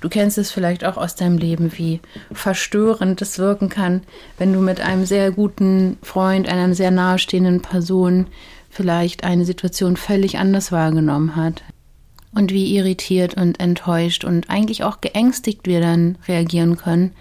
Du 0.00 0.08
kennst 0.08 0.36
es 0.36 0.50
vielleicht 0.50 0.84
auch 0.84 0.96
aus 0.96 1.14
deinem 1.14 1.38
Leben, 1.38 1.70
wie 1.78 2.00
verstörend 2.32 3.22
es 3.22 3.38
wirken 3.38 3.68
kann, 3.68 4.02
wenn 4.36 4.52
du 4.52 4.58
mit 4.58 4.80
einem 4.80 5.06
sehr 5.06 5.30
guten 5.30 5.96
Freund, 6.02 6.48
einer 6.48 6.74
sehr 6.74 6.90
nahestehenden 6.90 7.62
Person 7.62 8.26
vielleicht 8.68 9.22
eine 9.22 9.44
Situation 9.44 9.96
völlig 9.96 10.38
anders 10.38 10.72
wahrgenommen 10.72 11.36
hat. 11.36 11.62
Und 12.34 12.50
wie 12.50 12.76
irritiert 12.76 13.34
und 13.34 13.60
enttäuscht 13.60 14.24
und 14.24 14.50
eigentlich 14.50 14.82
auch 14.82 15.00
geängstigt 15.00 15.68
wir 15.68 15.80
dann 15.80 16.18
reagieren 16.26 16.76
können, 16.76 17.12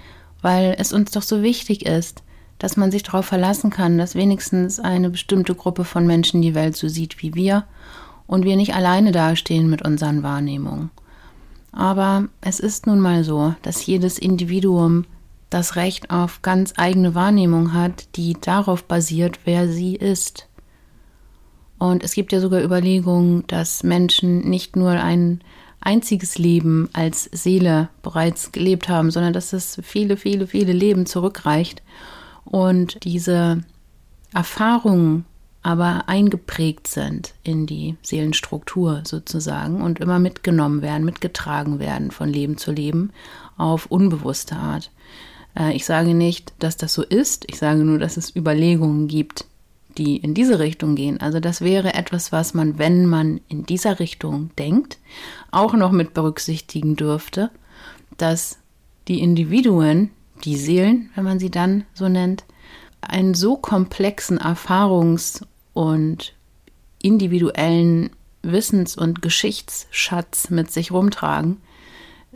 weil 0.41 0.75
es 0.79 0.91
uns 0.91 1.11
doch 1.11 1.21
so 1.21 1.43
wichtig 1.43 1.85
ist, 1.85 2.23
dass 2.59 2.77
man 2.77 2.91
sich 2.91 3.03
darauf 3.03 3.25
verlassen 3.25 3.71
kann, 3.71 3.97
dass 3.97 4.15
wenigstens 4.15 4.79
eine 4.79 5.09
bestimmte 5.09 5.55
Gruppe 5.55 5.85
von 5.85 6.05
Menschen 6.05 6.41
die 6.41 6.53
Welt 6.53 6.75
so 6.75 6.87
sieht 6.87 7.21
wie 7.23 7.33
wir 7.33 7.63
und 8.27 8.43
wir 8.43 8.57
nicht 8.57 8.75
alleine 8.75 9.11
dastehen 9.11 9.69
mit 9.69 9.81
unseren 9.81 10.21
Wahrnehmungen. 10.21 10.91
Aber 11.71 12.27
es 12.41 12.59
ist 12.59 12.85
nun 12.85 12.99
mal 12.99 13.23
so, 13.23 13.55
dass 13.61 13.85
jedes 13.85 14.19
Individuum 14.19 15.05
das 15.49 15.75
Recht 15.75 16.11
auf 16.11 16.41
ganz 16.41 16.73
eigene 16.77 17.15
Wahrnehmung 17.15 17.73
hat, 17.73 18.07
die 18.15 18.35
darauf 18.39 18.83
basiert, 18.83 19.39
wer 19.45 19.67
sie 19.67 19.95
ist. 19.95 20.47
Und 21.79 22.03
es 22.03 22.13
gibt 22.13 22.33
ja 22.33 22.41
sogar 22.41 22.61
Überlegungen, 22.61 23.45
dass 23.47 23.83
Menschen 23.83 24.41
nicht 24.49 24.75
nur 24.75 24.91
ein 24.91 25.41
einziges 25.79 26.37
Leben 26.37 26.89
als 26.91 27.29
Seele 27.31 27.87
bereits 28.03 28.51
gelebt 28.51 28.89
haben, 28.89 29.11
sondern 29.11 29.31
dass 29.31 29.53
es 29.53 29.79
viele, 29.81 30.17
viele, 30.17 30.45
viele 30.45 30.73
Leben 30.73 31.05
zurückreicht 31.05 31.81
und 32.45 33.03
diese 33.03 33.63
Erfahrungen 34.33 35.25
aber 35.61 36.07
eingeprägt 36.07 36.87
sind 36.87 37.33
in 37.43 37.65
die 37.65 37.97
Seelenstruktur 38.01 39.01
sozusagen 39.05 39.81
und 39.81 39.99
immer 39.99 40.19
mitgenommen 40.19 40.81
werden, 40.81 41.03
mitgetragen 41.03 41.79
werden 41.79 42.11
von 42.11 42.29
Leben 42.29 42.57
zu 42.57 42.71
Leben 42.71 43.11
auf 43.57 43.87
unbewusste 43.87 44.55
Art. 44.55 44.89
Äh, 45.57 45.75
ich 45.75 45.85
sage 45.85 46.13
nicht, 46.13 46.53
dass 46.59 46.77
das 46.77 46.93
so 46.93 47.03
ist, 47.03 47.45
ich 47.49 47.57
sage 47.57 47.83
nur, 47.83 47.99
dass 47.99 48.15
es 48.15 48.35
Überlegungen 48.35 49.07
gibt, 49.07 49.45
die 49.97 50.17
in 50.17 50.33
diese 50.33 50.59
Richtung 50.59 50.95
gehen. 50.95 51.19
Also 51.19 51.39
das 51.41 51.61
wäre 51.61 51.93
etwas, 51.93 52.31
was 52.31 52.53
man, 52.53 52.77
wenn 52.77 53.05
man 53.05 53.41
in 53.49 53.65
dieser 53.65 53.99
Richtung 53.99 54.51
denkt, 54.57 54.97
auch 55.51 55.73
noch 55.73 55.91
mit 55.91 56.13
berücksichtigen 56.13 56.95
dürfte, 56.95 57.49
dass 58.17 58.59
die 59.07 59.19
Individuen 59.19 60.11
die 60.43 60.55
Seelen, 60.55 61.09
wenn 61.15 61.23
man 61.23 61.39
sie 61.39 61.51
dann 61.51 61.85
so 61.93 62.09
nennt, 62.09 62.43
einen 63.01 63.33
so 63.33 63.55
komplexen 63.55 64.39
Erfahrungs- 64.39 65.43
und 65.73 66.33
individuellen 67.01 68.09
Wissens- 68.41 68.97
und 68.97 69.21
Geschichtsschatz 69.21 70.49
mit 70.49 70.71
sich 70.71 70.91
rumtragen, 70.91 71.57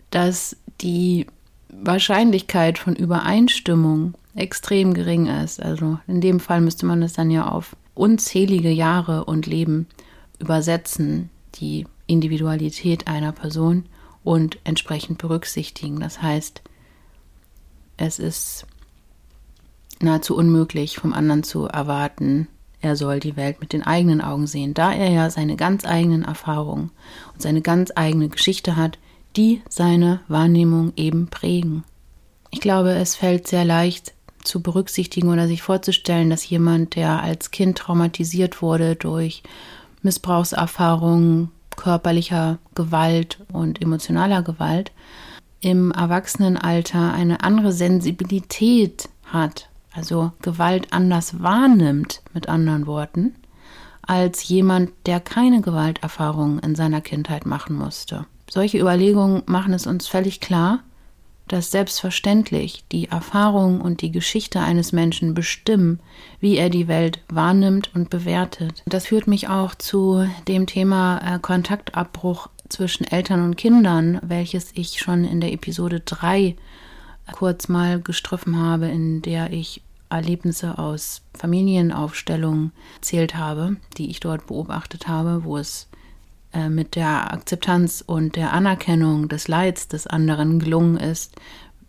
dass 0.10 0.56
die 0.82 1.28
Wahrscheinlichkeit 1.70 2.78
von 2.78 2.96
Übereinstimmung 2.96 4.14
extrem 4.36 4.94
gering 4.94 5.28
ist. 5.28 5.62
Also 5.62 6.00
in 6.08 6.22
dem 6.22 6.40
Fall 6.40 6.62
müsste 6.62 6.86
man 6.86 7.02
das 7.02 7.14
dann 7.14 7.32
ja 7.32 7.48
auf 7.48 7.76
unzählige 7.94 8.72
Jahre 8.72 9.26
und 9.26 9.46
Leben 9.46 9.88
übersetzen, 10.40 11.30
die 11.56 11.86
Individualität 12.08 13.08
einer 13.08 13.32
Person 13.32 13.86
und 14.24 14.58
entsprechend 14.64 15.20
berücksichtigen. 15.20 16.00
Das 16.00 16.22
heißt, 16.22 16.62
es 17.98 18.20
ist 18.20 18.66
nahezu 20.00 20.36
unmöglich 20.36 20.98
vom 20.98 21.14
anderen 21.14 21.44
zu 21.44 21.66
erwarten, 21.66 22.48
er 22.82 22.98
soll 22.98 23.22
die 23.22 23.38
Welt 23.38 23.62
mit 23.62 23.72
den 23.72 23.84
eigenen 23.84 24.20
Augen 24.20 24.46
sehen, 24.46 24.74
da 24.74 24.92
er 24.92 25.10
ja 25.10 25.30
seine 25.30 25.56
ganz 25.56 25.86
eigenen 25.86 26.26
Erfahrungen 26.26 26.92
und 27.34 27.42
seine 27.42 27.62
ganz 27.62 27.94
eigene 27.96 28.28
Geschichte 28.28 28.76
hat, 28.76 29.00
die 29.38 29.62
seine 29.70 30.20
Wahrnehmung 30.28 30.92
eben 30.98 31.28
prägen. 31.28 31.86
Ich 32.52 32.60
glaube, 32.60 32.92
es 32.92 33.16
fällt 33.16 33.48
sehr 33.48 33.64
leicht 33.64 34.14
zu 34.44 34.62
berücksichtigen 34.62 35.30
oder 35.30 35.48
sich 35.48 35.62
vorzustellen, 35.62 36.30
dass 36.30 36.48
jemand, 36.48 36.96
der 36.96 37.24
als 37.24 37.52
Kind 37.52 37.78
traumatisiert 37.78 38.62
wurde 38.62 38.96
durch 38.96 39.44
Missbrauchserfahrungen, 40.02 41.52
körperlicher 41.78 42.60
Gewalt 42.76 43.40
und 43.52 43.82
emotionaler 43.82 44.44
Gewalt, 44.44 44.92
im 45.64 45.92
Erwachsenenalter 45.92 47.14
eine 47.14 47.44
andere 47.44 47.72
Sensibilität 47.72 49.10
hat 49.26 49.70
also 49.94 50.32
Gewalt 50.42 50.88
anders 50.92 51.42
wahrnimmt, 51.42 52.22
mit 52.34 52.50
anderen 52.50 52.88
Worten, 52.88 53.36
als 54.02 54.48
jemand, 54.48 54.92
der 55.06 55.20
keine 55.20 55.62
Gewalterfahrungen 55.62 56.60
in 56.60 56.76
seiner 56.76 57.02
Kindheit 57.02 57.46
machen 57.46 57.76
musste. 57.76 58.26
Solche 58.50 58.80
Überlegungen 58.80 59.44
machen 59.46 59.74
es 59.74 59.88
uns 59.88 60.08
völlig 60.08 60.42
klar, 60.42 60.80
dass 61.48 61.72
selbstverständlich 61.72 62.86
die 62.92 63.10
Erfahrung 63.10 63.82
und 63.82 64.02
die 64.02 64.12
Geschichte 64.12 64.62
eines 64.62 64.92
Menschen 64.94 65.34
bestimmen, 65.34 66.00
wie 66.40 66.58
er 66.58 66.70
die 66.70 66.88
Welt 66.88 67.20
wahrnimmt 67.30 67.92
und 67.94 68.10
bewertet. 68.10 68.82
Das 68.86 69.08
führt 69.08 69.28
mich 69.28 69.50
auch 69.50 69.76
zu 69.76 70.26
dem 70.48 70.68
Thema 70.68 71.20
äh, 71.20 71.40
Kontaktabbruch 71.40 72.50
zwischen 72.74 73.06
Eltern 73.06 73.44
und 73.44 73.56
Kindern, 73.56 74.20
welches 74.24 74.72
ich 74.74 75.00
schon 75.00 75.24
in 75.24 75.40
der 75.40 75.54
Episode 75.54 76.00
3 76.00 76.56
kurz 77.32 77.70
mal 77.70 78.02
gestriffen 78.02 78.58
habe, 78.58 78.88
in 78.88 79.22
der 79.22 79.54
ich 79.54 79.82
Erlebnisse 80.10 80.78
aus 80.78 81.22
Familienaufstellungen 81.36 82.72
erzählt 82.96 83.36
habe, 83.36 83.78
die 83.98 84.10
ich 84.10 84.20
dort 84.20 84.48
beobachtet 84.48 85.08
habe, 85.08 85.44
wo 85.44 85.58
es 85.58 85.88
äh, 86.52 86.70
mit 86.70 86.96
der 86.96 87.32
Akzeptanz 87.32 88.04
und 88.06 88.36
der 88.36 88.54
Anerkennung 88.54 89.30
des 89.30 89.48
Leids 89.48 89.88
des 89.88 90.08
anderen 90.08 90.60
gelungen 90.60 90.98
ist, 90.98 91.36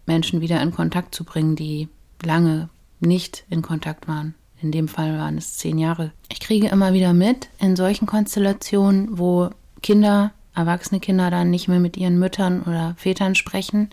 Menschen 0.06 0.42
wieder 0.42 0.60
in 0.60 0.70
Kontakt 0.70 1.14
zu 1.14 1.24
bringen, 1.24 1.56
die 1.56 1.88
lange 2.22 2.68
nicht 3.00 3.44
in 3.48 3.62
Kontakt 3.62 4.06
waren. 4.06 4.34
In 4.60 4.70
dem 4.70 4.88
Fall 4.88 5.18
waren 5.18 5.38
es 5.38 5.56
zehn 5.56 5.78
Jahre. 5.78 6.12
Ich 6.28 6.40
kriege 6.40 6.68
immer 6.68 6.92
wieder 6.92 7.14
mit 7.14 7.48
in 7.58 7.74
solchen 7.74 8.06
Konstellationen, 8.06 9.18
wo 9.18 9.50
Kinder, 9.82 10.32
erwachsene 10.54 11.00
Kinder 11.00 11.30
dann 11.30 11.50
nicht 11.50 11.68
mehr 11.68 11.80
mit 11.80 11.96
ihren 11.96 12.18
Müttern 12.18 12.62
oder 12.62 12.94
Vätern 12.96 13.34
sprechen. 13.34 13.90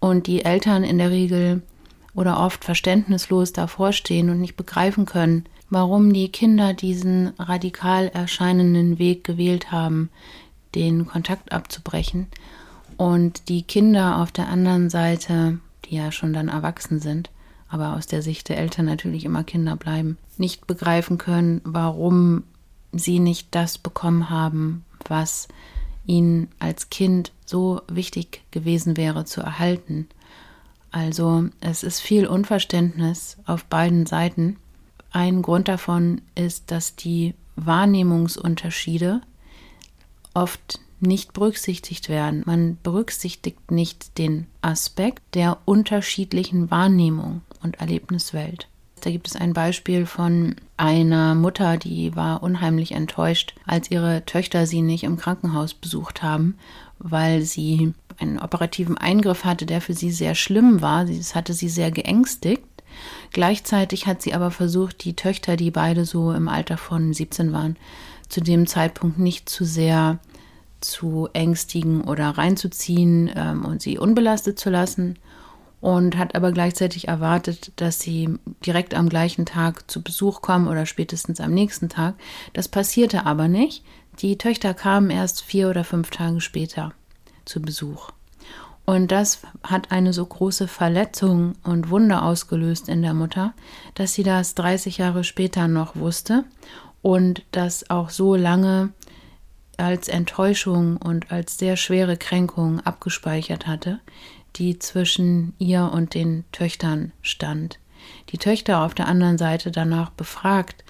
Und 0.00 0.26
die 0.26 0.44
Eltern 0.44 0.84
in 0.84 0.98
der 0.98 1.10
Regel 1.10 1.62
oder 2.14 2.40
oft 2.40 2.64
verständnislos 2.64 3.52
davor 3.52 3.92
stehen 3.92 4.30
und 4.30 4.40
nicht 4.40 4.56
begreifen 4.56 5.06
können, 5.06 5.44
warum 5.70 6.12
die 6.12 6.30
Kinder 6.30 6.72
diesen 6.74 7.32
radikal 7.38 8.08
erscheinenden 8.08 8.98
Weg 8.98 9.24
gewählt 9.24 9.70
haben, 9.70 10.10
den 10.74 11.06
Kontakt 11.06 11.52
abzubrechen. 11.52 12.26
Und 12.96 13.48
die 13.48 13.62
Kinder 13.62 14.18
auf 14.18 14.32
der 14.32 14.48
anderen 14.48 14.90
Seite, 14.90 15.58
die 15.84 15.96
ja 15.96 16.10
schon 16.10 16.32
dann 16.32 16.48
erwachsen 16.48 17.00
sind, 17.00 17.30
aber 17.68 17.94
aus 17.94 18.06
der 18.06 18.22
Sicht 18.22 18.48
der 18.48 18.58
Eltern 18.58 18.86
natürlich 18.86 19.24
immer 19.24 19.44
Kinder 19.44 19.76
bleiben, 19.76 20.18
nicht 20.38 20.66
begreifen 20.66 21.18
können, 21.18 21.60
warum 21.64 22.44
sie 22.92 23.20
nicht 23.20 23.48
das 23.54 23.78
bekommen 23.78 24.30
haben, 24.30 24.84
was 25.06 25.48
ihnen 26.08 26.48
als 26.58 26.90
Kind 26.90 27.32
so 27.46 27.82
wichtig 27.88 28.42
gewesen 28.50 28.96
wäre 28.96 29.24
zu 29.24 29.40
erhalten. 29.40 30.08
Also 30.90 31.44
es 31.60 31.84
ist 31.84 32.00
viel 32.00 32.26
Unverständnis 32.26 33.36
auf 33.46 33.64
beiden 33.66 34.06
Seiten. 34.06 34.56
Ein 35.12 35.42
Grund 35.42 35.68
davon 35.68 36.22
ist, 36.34 36.70
dass 36.70 36.96
die 36.96 37.34
Wahrnehmungsunterschiede 37.56 39.20
oft 40.34 40.80
nicht 41.00 41.32
berücksichtigt 41.32 42.08
werden. 42.08 42.42
Man 42.46 42.78
berücksichtigt 42.82 43.70
nicht 43.70 44.18
den 44.18 44.46
Aspekt 44.62 45.34
der 45.34 45.58
unterschiedlichen 45.64 46.70
Wahrnehmung 46.70 47.42
und 47.62 47.76
Erlebniswelt. 47.76 48.68
Da 49.00 49.10
gibt 49.10 49.28
es 49.28 49.36
ein 49.36 49.52
Beispiel 49.52 50.06
von 50.06 50.56
einer 50.76 51.34
Mutter, 51.34 51.76
die 51.76 52.14
war 52.16 52.42
unheimlich 52.42 52.92
enttäuscht, 52.92 53.54
als 53.66 53.90
ihre 53.90 54.24
Töchter 54.24 54.66
sie 54.66 54.82
nicht 54.82 55.04
im 55.04 55.16
Krankenhaus 55.16 55.74
besucht 55.74 56.22
haben, 56.22 56.56
weil 56.98 57.42
sie 57.42 57.94
einen 58.18 58.38
operativen 58.38 58.98
Eingriff 58.98 59.44
hatte, 59.44 59.66
der 59.66 59.80
für 59.80 59.94
sie 59.94 60.10
sehr 60.10 60.34
schlimm 60.34 60.82
war. 60.82 61.04
Das 61.04 61.34
hatte 61.34 61.54
sie 61.54 61.68
sehr 61.68 61.90
geängstigt. 61.90 62.62
Gleichzeitig 63.32 64.06
hat 64.06 64.22
sie 64.22 64.34
aber 64.34 64.50
versucht, 64.50 65.04
die 65.04 65.14
Töchter, 65.14 65.56
die 65.56 65.70
beide 65.70 66.04
so 66.04 66.32
im 66.32 66.48
Alter 66.48 66.76
von 66.76 67.12
17 67.12 67.52
waren, 67.52 67.76
zu 68.28 68.40
dem 68.40 68.66
Zeitpunkt 68.66 69.18
nicht 69.18 69.48
zu 69.48 69.64
sehr 69.64 70.18
zu 70.80 71.28
ängstigen 71.32 72.02
oder 72.02 72.30
reinzuziehen 72.30 73.30
ähm, 73.34 73.64
und 73.64 73.82
sie 73.82 73.98
unbelastet 73.98 74.58
zu 74.58 74.70
lassen 74.70 75.18
und 75.80 76.16
hat 76.16 76.34
aber 76.34 76.52
gleichzeitig 76.52 77.08
erwartet, 77.08 77.72
dass 77.76 78.00
sie 78.00 78.38
direkt 78.66 78.94
am 78.94 79.08
gleichen 79.08 79.46
Tag 79.46 79.90
zu 79.90 80.02
Besuch 80.02 80.42
kommen 80.42 80.68
oder 80.68 80.86
spätestens 80.86 81.40
am 81.40 81.52
nächsten 81.52 81.88
Tag. 81.88 82.14
Das 82.52 82.68
passierte 82.68 83.26
aber 83.26 83.48
nicht. 83.48 83.84
Die 84.20 84.36
Töchter 84.38 84.74
kamen 84.74 85.10
erst 85.10 85.42
vier 85.42 85.70
oder 85.70 85.84
fünf 85.84 86.10
Tage 86.10 86.40
später 86.40 86.92
zu 87.44 87.62
Besuch. 87.62 88.10
Und 88.84 89.12
das 89.12 89.40
hat 89.62 89.92
eine 89.92 90.14
so 90.14 90.24
große 90.24 90.66
Verletzung 90.66 91.52
und 91.62 91.90
Wunde 91.90 92.22
ausgelöst 92.22 92.88
in 92.88 93.02
der 93.02 93.12
Mutter, 93.12 93.52
dass 93.94 94.14
sie 94.14 94.22
das 94.22 94.54
30 94.54 94.96
Jahre 94.96 95.24
später 95.24 95.68
noch 95.68 95.94
wusste 95.94 96.44
und 97.02 97.42
das 97.52 97.90
auch 97.90 98.08
so 98.08 98.34
lange 98.34 98.94
als 99.76 100.08
Enttäuschung 100.08 100.96
und 100.96 101.30
als 101.30 101.58
sehr 101.58 101.76
schwere 101.76 102.16
Kränkung 102.16 102.80
abgespeichert 102.80 103.66
hatte, 103.66 104.00
die 104.56 104.78
zwischen 104.78 105.54
ihr 105.58 105.90
und 105.92 106.14
den 106.14 106.44
Töchtern 106.52 107.12
stand. 107.22 107.78
Die 108.30 108.38
Töchter 108.38 108.82
auf 108.82 108.94
der 108.94 109.08
anderen 109.08 109.38
Seite 109.38 109.70
danach 109.70 110.10
befragt, 110.10 110.84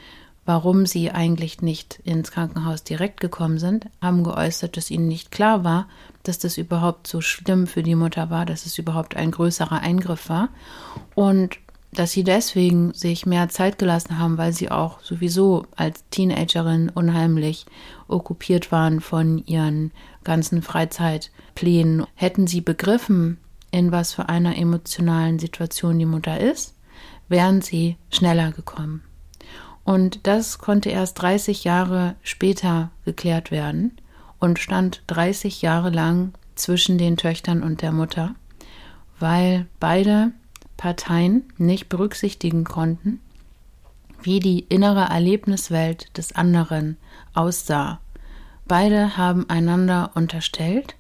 warum 0.45 0.87
sie 0.87 1.11
eigentlich 1.11 1.61
nicht 1.61 2.01
ins 2.05 2.31
Krankenhaus 2.31 2.83
direkt 2.83 3.21
gekommen 3.21 3.59
sind, 3.59 3.87
haben 4.01 4.25
geäußert, 4.25 4.77
dass 4.77 4.91
ihnen 4.91 5.07
nicht 5.07 5.31
klar 5.31 5.63
war, 5.63 5.89
dass 6.23 6.39
das 6.39 6.57
überhaupt 6.57 7.07
so 7.07 7.21
schlimm 7.21 7.67
für 7.67 7.83
die 7.83 7.95
Mutter 7.95 8.31
war, 8.31 8.47
dass 8.47 8.65
es 8.65 8.79
überhaupt 8.79 9.17
ein 9.17 9.31
größerer 9.31 9.81
Eingriff 9.81 10.29
war 10.29 10.49
und 11.15 11.59
dass 11.93 12.13
sie 12.13 12.25
deswegen 12.25 12.93
sich 12.93 13.27
mehr 13.27 13.49
Zeit 13.49 13.79
gelassen 13.79 14.19
haben, 14.19 14.37
weil 14.39 14.53
sie 14.53 14.71
auch 14.71 15.01
sowieso 15.01 15.67
als 15.75 16.05
Teenagerin 16.11 16.91
unheimlich 16.91 17.67
okkupiert 18.09 18.73
waren 18.73 19.01
von 19.01 19.39
ihren 19.47 19.93
ganzen 20.25 20.63
Freizeitplänen. 20.63 22.07
Hätten 22.15 22.47
sie 22.47 22.61
begriffen, 22.61 23.39
in 23.71 23.93
was 23.93 24.15
für 24.15 24.29
einer 24.29 24.57
emotionalen 24.57 25.39
Situation 25.39 25.99
die 25.99 26.07
Mutter 26.07 26.41
ist, 26.41 26.75
wären 27.29 27.61
sie 27.61 27.97
schneller 28.11 28.53
gekommen. 28.53 29.03
Und 29.85 30.27
das 30.27 30.59
konnte 30.59 30.91
erst 30.91 31.23
30 31.23 31.65
Jahre 31.65 32.17
später 32.23 32.91
geklärt 33.05 33.51
werden 33.51 33.97
und 34.39 34.59
stand 34.59 35.03
30 35.07 35.63
Jahre 35.63 35.91
lang 35.91 36.35
zwischen 36.55 36.99
den 36.99 37.17
Töchtern 37.17 37.63
und 37.63 37.83
der 37.83 37.93
Mutter, 37.93 38.35
weil 39.19 39.67
beide 39.81 40.33
Parteien 40.77 41.45
nicht 41.57 41.89
berücksichtigen 41.89 42.65
konnten, 42.65 43.21
wie 44.23 44.41
die 44.41 44.61
innere 44.61 45.05
Erlebniswelt 45.05 46.17
des 46.17 46.35
anderen 46.35 46.97
aussah. 47.35 48.01
Beide 48.67 49.17
haben 49.17 49.49
einander 49.49 50.11
unterstellt, 50.15 50.97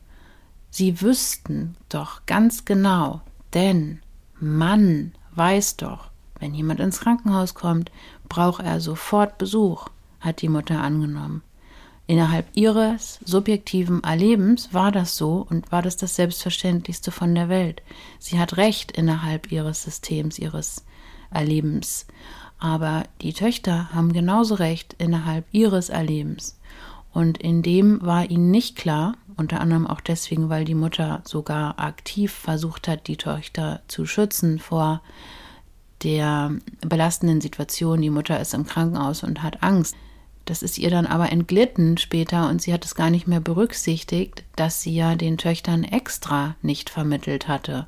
Sie 0.70 1.00
wüssten 1.00 1.76
doch 1.88 2.26
ganz 2.26 2.64
genau, 2.64 3.22
denn 3.54 4.00
Mann 4.38 5.12
weiß 5.34 5.76
doch, 5.76 6.10
wenn 6.38 6.54
jemand 6.54 6.80
ins 6.80 7.00
Krankenhaus 7.00 7.54
kommt, 7.54 7.90
braucht 8.28 8.62
er 8.62 8.80
sofort 8.80 9.38
Besuch, 9.38 9.88
hat 10.20 10.42
die 10.42 10.48
Mutter 10.48 10.80
angenommen. 10.80 11.42
Innerhalb 12.06 12.46
ihres 12.54 13.20
subjektiven 13.24 14.02
Erlebens 14.02 14.72
war 14.72 14.90
das 14.90 15.16
so 15.16 15.46
und 15.48 15.70
war 15.70 15.82
das 15.82 15.98
das 15.98 16.16
Selbstverständlichste 16.16 17.10
von 17.10 17.34
der 17.34 17.50
Welt. 17.50 17.82
Sie 18.18 18.38
hat 18.38 18.56
Recht 18.56 18.92
innerhalb 18.92 19.52
ihres 19.52 19.82
Systems, 19.82 20.38
ihres 20.38 20.86
Erlebens. 21.30 22.06
Aber 22.58 23.04
die 23.20 23.34
Töchter 23.34 23.92
haben 23.92 24.14
genauso 24.14 24.54
Recht 24.54 24.94
innerhalb 24.98 25.44
ihres 25.52 25.90
Erlebens. 25.90 26.58
Und 27.12 27.38
in 27.38 27.62
dem 27.62 28.00
war 28.00 28.30
ihnen 28.30 28.50
nicht 28.50 28.76
klar, 28.76 29.14
unter 29.38 29.60
anderem 29.60 29.86
auch 29.86 30.00
deswegen, 30.00 30.48
weil 30.48 30.64
die 30.64 30.74
Mutter 30.74 31.22
sogar 31.24 31.78
aktiv 31.78 32.32
versucht 32.32 32.88
hat, 32.88 33.06
die 33.06 33.16
Tochter 33.16 33.80
zu 33.88 34.04
schützen 34.04 34.58
vor 34.58 35.00
der 36.02 36.52
belastenden 36.80 37.40
Situation. 37.40 38.02
Die 38.02 38.10
Mutter 38.10 38.38
ist 38.40 38.54
im 38.54 38.66
Krankenhaus 38.66 39.22
und 39.22 39.42
hat 39.42 39.62
Angst, 39.62 39.96
Das 40.48 40.62
ist 40.62 40.78
ihr 40.78 40.88
dann 40.88 41.04
aber 41.04 41.30
entglitten 41.30 41.98
später 41.98 42.48
und 42.48 42.62
sie 42.62 42.72
hat 42.72 42.82
es 42.82 42.94
gar 42.94 43.10
nicht 43.10 43.26
mehr 43.28 43.40
berücksichtigt, 43.40 44.44
dass 44.56 44.80
sie 44.80 44.94
ja 44.94 45.14
den 45.14 45.36
Töchtern 45.36 45.84
extra 45.84 46.56
nicht 46.62 46.88
vermittelt 46.88 47.48
hatte, 47.48 47.86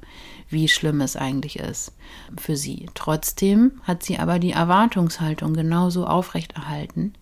wie 0.50 0.68
schlimm 0.68 1.00
es 1.00 1.16
eigentlich 1.16 1.58
ist 1.58 1.94
für 2.36 2.56
sie. 2.56 2.90
Trotzdem 2.92 3.80
hat 3.84 4.02
sie 4.02 4.18
aber 4.18 4.38
die 4.38 4.50
Erwartungshaltung 4.52 5.54
genauso 5.54 6.06
aufrechterhalten 6.06 7.14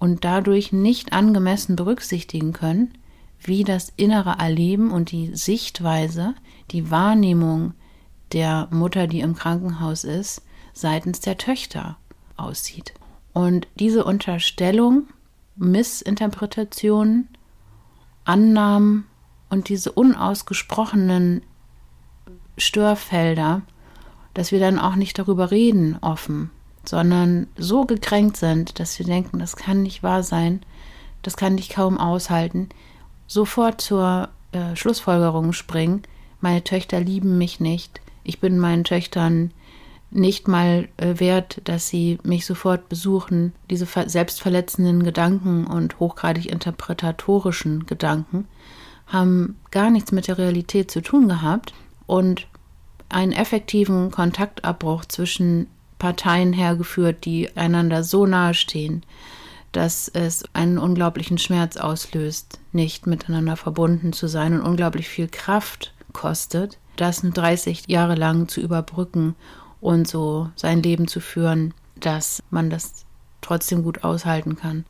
und 0.00 0.24
dadurch 0.24 0.72
nicht 0.72 1.12
angemessen 1.12 1.76
berücksichtigen 1.76 2.52
können, 2.52 2.92
wie 3.42 3.64
das 3.64 3.92
innere 3.96 4.36
Erleben 4.38 4.90
und 4.90 5.10
die 5.12 5.34
Sichtweise, 5.34 6.34
die 6.70 6.90
Wahrnehmung 6.90 7.74
der 8.32 8.68
Mutter, 8.70 9.06
die 9.06 9.20
im 9.20 9.34
Krankenhaus 9.34 10.04
ist, 10.04 10.42
seitens 10.72 11.20
der 11.20 11.38
Töchter 11.38 11.96
aussieht. 12.36 12.94
Und 13.32 13.66
diese 13.78 14.04
Unterstellung, 14.04 15.08
Missinterpretationen, 15.56 17.28
Annahmen 18.24 19.06
und 19.48 19.68
diese 19.68 19.92
unausgesprochenen 19.92 21.42
Störfelder, 22.56 23.62
dass 24.34 24.52
wir 24.52 24.60
dann 24.60 24.78
auch 24.78 24.94
nicht 24.94 25.18
darüber 25.18 25.50
reden 25.50 25.98
offen, 26.00 26.50
sondern 26.84 27.46
so 27.56 27.84
gekränkt 27.84 28.36
sind, 28.36 28.78
dass 28.78 28.98
wir 28.98 29.06
denken, 29.06 29.38
das 29.38 29.56
kann 29.56 29.82
nicht 29.82 30.02
wahr 30.02 30.22
sein, 30.22 30.60
das 31.22 31.36
kann 31.36 31.58
ich 31.58 31.68
kaum 31.70 31.98
aushalten, 31.98 32.68
sofort 33.30 33.80
zur 33.80 34.28
äh, 34.50 34.74
Schlussfolgerung 34.74 35.52
springen, 35.52 36.02
meine 36.40 36.64
Töchter 36.64 37.00
lieben 37.00 37.38
mich 37.38 37.60
nicht, 37.60 38.00
ich 38.24 38.40
bin 38.40 38.58
meinen 38.58 38.82
Töchtern 38.82 39.52
nicht 40.10 40.48
mal 40.48 40.88
äh, 40.96 41.20
wert, 41.20 41.60
dass 41.64 41.88
sie 41.88 42.18
mich 42.24 42.44
sofort 42.44 42.88
besuchen. 42.88 43.52
Diese 43.70 43.86
selbstverletzenden 43.86 45.04
Gedanken 45.04 45.68
und 45.68 46.00
hochgradig 46.00 46.46
interpretatorischen 46.46 47.86
Gedanken 47.86 48.48
haben 49.06 49.60
gar 49.70 49.90
nichts 49.90 50.10
mit 50.10 50.26
der 50.26 50.38
Realität 50.38 50.90
zu 50.90 51.00
tun 51.00 51.28
gehabt 51.28 51.72
und 52.06 52.48
einen 53.08 53.32
effektiven 53.32 54.10
Kontaktabbruch 54.10 55.04
zwischen 55.04 55.68
Parteien 56.00 56.52
hergeführt, 56.52 57.24
die 57.24 57.56
einander 57.56 58.02
so 58.02 58.26
nahe 58.26 58.54
stehen, 58.54 59.04
dass 59.72 60.08
es 60.08 60.44
einen 60.52 60.78
unglaublichen 60.78 61.38
Schmerz 61.38 61.76
auslöst, 61.76 62.58
nicht 62.72 63.06
miteinander 63.06 63.56
verbunden 63.56 64.12
zu 64.12 64.26
sein 64.26 64.54
und 64.54 64.62
unglaublich 64.62 65.08
viel 65.08 65.28
Kraft 65.28 65.92
kostet, 66.12 66.78
das 66.96 67.22
30 67.22 67.84
Jahre 67.88 68.14
lang 68.14 68.48
zu 68.48 68.60
überbrücken 68.60 69.34
und 69.80 70.08
so 70.08 70.50
sein 70.56 70.82
Leben 70.82 71.08
zu 71.08 71.20
führen, 71.20 71.72
dass 71.98 72.42
man 72.50 72.70
das 72.70 73.04
trotzdem 73.40 73.82
gut 73.82 74.04
aushalten 74.04 74.56
kann. 74.56 74.84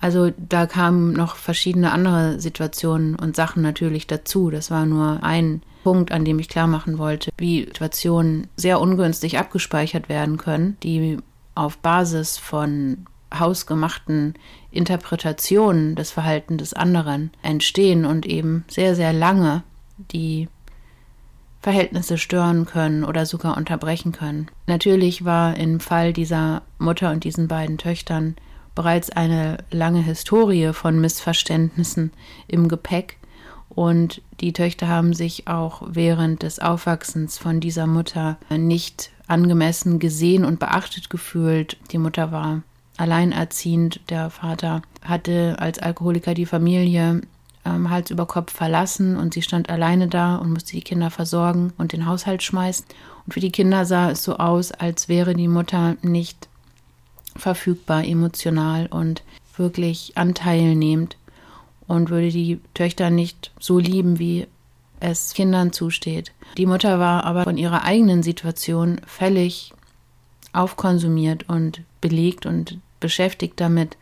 Also 0.00 0.32
da 0.36 0.66
kamen 0.66 1.12
noch 1.12 1.36
verschiedene 1.36 1.92
andere 1.92 2.40
Situationen 2.40 3.14
und 3.14 3.36
Sachen 3.36 3.62
natürlich 3.62 4.06
dazu. 4.06 4.50
Das 4.50 4.70
war 4.70 4.86
nur 4.86 5.22
ein 5.22 5.62
Punkt, 5.84 6.10
an 6.10 6.24
dem 6.24 6.38
ich 6.38 6.48
klar 6.48 6.66
machen 6.66 6.98
wollte, 6.98 7.30
wie 7.36 7.64
Situationen 7.64 8.48
sehr 8.56 8.80
ungünstig 8.80 9.38
abgespeichert 9.38 10.08
werden 10.08 10.36
können, 10.36 10.76
die 10.82 11.18
auf 11.54 11.78
Basis 11.78 12.38
von 12.38 13.06
hausgemachten 13.32 14.34
Interpretationen 14.70 15.94
des 15.94 16.10
Verhaltens 16.10 16.58
des 16.58 16.74
anderen 16.74 17.30
entstehen 17.42 18.04
und 18.04 18.26
eben 18.26 18.64
sehr, 18.68 18.94
sehr 18.94 19.12
lange 19.12 19.62
die 20.12 20.48
Verhältnisse 21.60 22.18
stören 22.18 22.66
können 22.66 23.04
oder 23.04 23.24
sogar 23.24 23.56
unterbrechen 23.56 24.12
können. 24.12 24.48
Natürlich 24.66 25.24
war 25.24 25.56
im 25.56 25.80
Fall 25.80 26.12
dieser 26.12 26.62
Mutter 26.78 27.10
und 27.10 27.24
diesen 27.24 27.48
beiden 27.48 27.78
Töchtern 27.78 28.36
bereits 28.74 29.10
eine 29.10 29.58
lange 29.70 30.02
Historie 30.02 30.72
von 30.72 31.00
Missverständnissen 31.00 32.12
im 32.48 32.68
Gepäck 32.68 33.18
und 33.68 34.22
die 34.40 34.52
Töchter 34.52 34.88
haben 34.88 35.14
sich 35.14 35.48
auch 35.48 35.82
während 35.86 36.42
des 36.42 36.60
Aufwachsens 36.60 37.38
von 37.38 37.60
dieser 37.60 37.86
Mutter 37.86 38.38
nicht 38.50 39.10
angemessen 39.26 39.98
gesehen 39.98 40.44
und 40.44 40.60
beachtet 40.60 41.10
gefühlt. 41.10 41.76
Die 41.90 41.98
Mutter 41.98 42.30
war 42.30 42.62
alleinerziehend, 42.96 44.00
der 44.08 44.30
Vater 44.30 44.82
hatte 45.02 45.56
als 45.58 45.78
Alkoholiker 45.78 46.34
die 46.34 46.46
Familie 46.46 47.22
ähm, 47.64 47.90
Hals 47.90 48.10
über 48.10 48.26
Kopf 48.26 48.52
verlassen 48.52 49.16
und 49.16 49.34
sie 49.34 49.42
stand 49.42 49.70
alleine 49.70 50.08
da 50.08 50.36
und 50.36 50.50
musste 50.50 50.72
die 50.72 50.82
Kinder 50.82 51.10
versorgen 51.10 51.72
und 51.78 51.92
den 51.92 52.06
Haushalt 52.06 52.42
schmeißen. 52.42 52.86
Und 53.26 53.32
für 53.32 53.40
die 53.40 53.52
Kinder 53.52 53.84
sah 53.84 54.10
es 54.10 54.22
so 54.22 54.36
aus, 54.36 54.72
als 54.72 55.08
wäre 55.08 55.34
die 55.34 55.48
Mutter 55.48 55.96
nicht 56.02 56.48
verfügbar 57.36 58.04
emotional 58.04 58.86
und 58.86 59.22
wirklich 59.56 60.12
anteilnehmend 60.16 61.16
und 61.86 62.10
würde 62.10 62.30
die 62.30 62.60
Töchter 62.74 63.10
nicht 63.10 63.50
so 63.58 63.78
lieben, 63.78 64.18
wie 64.18 64.46
es 65.00 65.34
Kindern 65.34 65.72
zusteht. 65.72 66.32
Die 66.56 66.66
Mutter 66.66 66.98
war 66.98 67.24
aber 67.24 67.44
von 67.44 67.58
ihrer 67.58 67.84
eigenen 67.84 68.22
Situation 68.22 69.00
völlig 69.06 69.72
aufkonsumiert 70.54 71.48
und 71.48 71.82
belegt 72.00 72.46
und 72.46 72.78
beschäftigt 73.00 73.60
damit, 73.60 73.96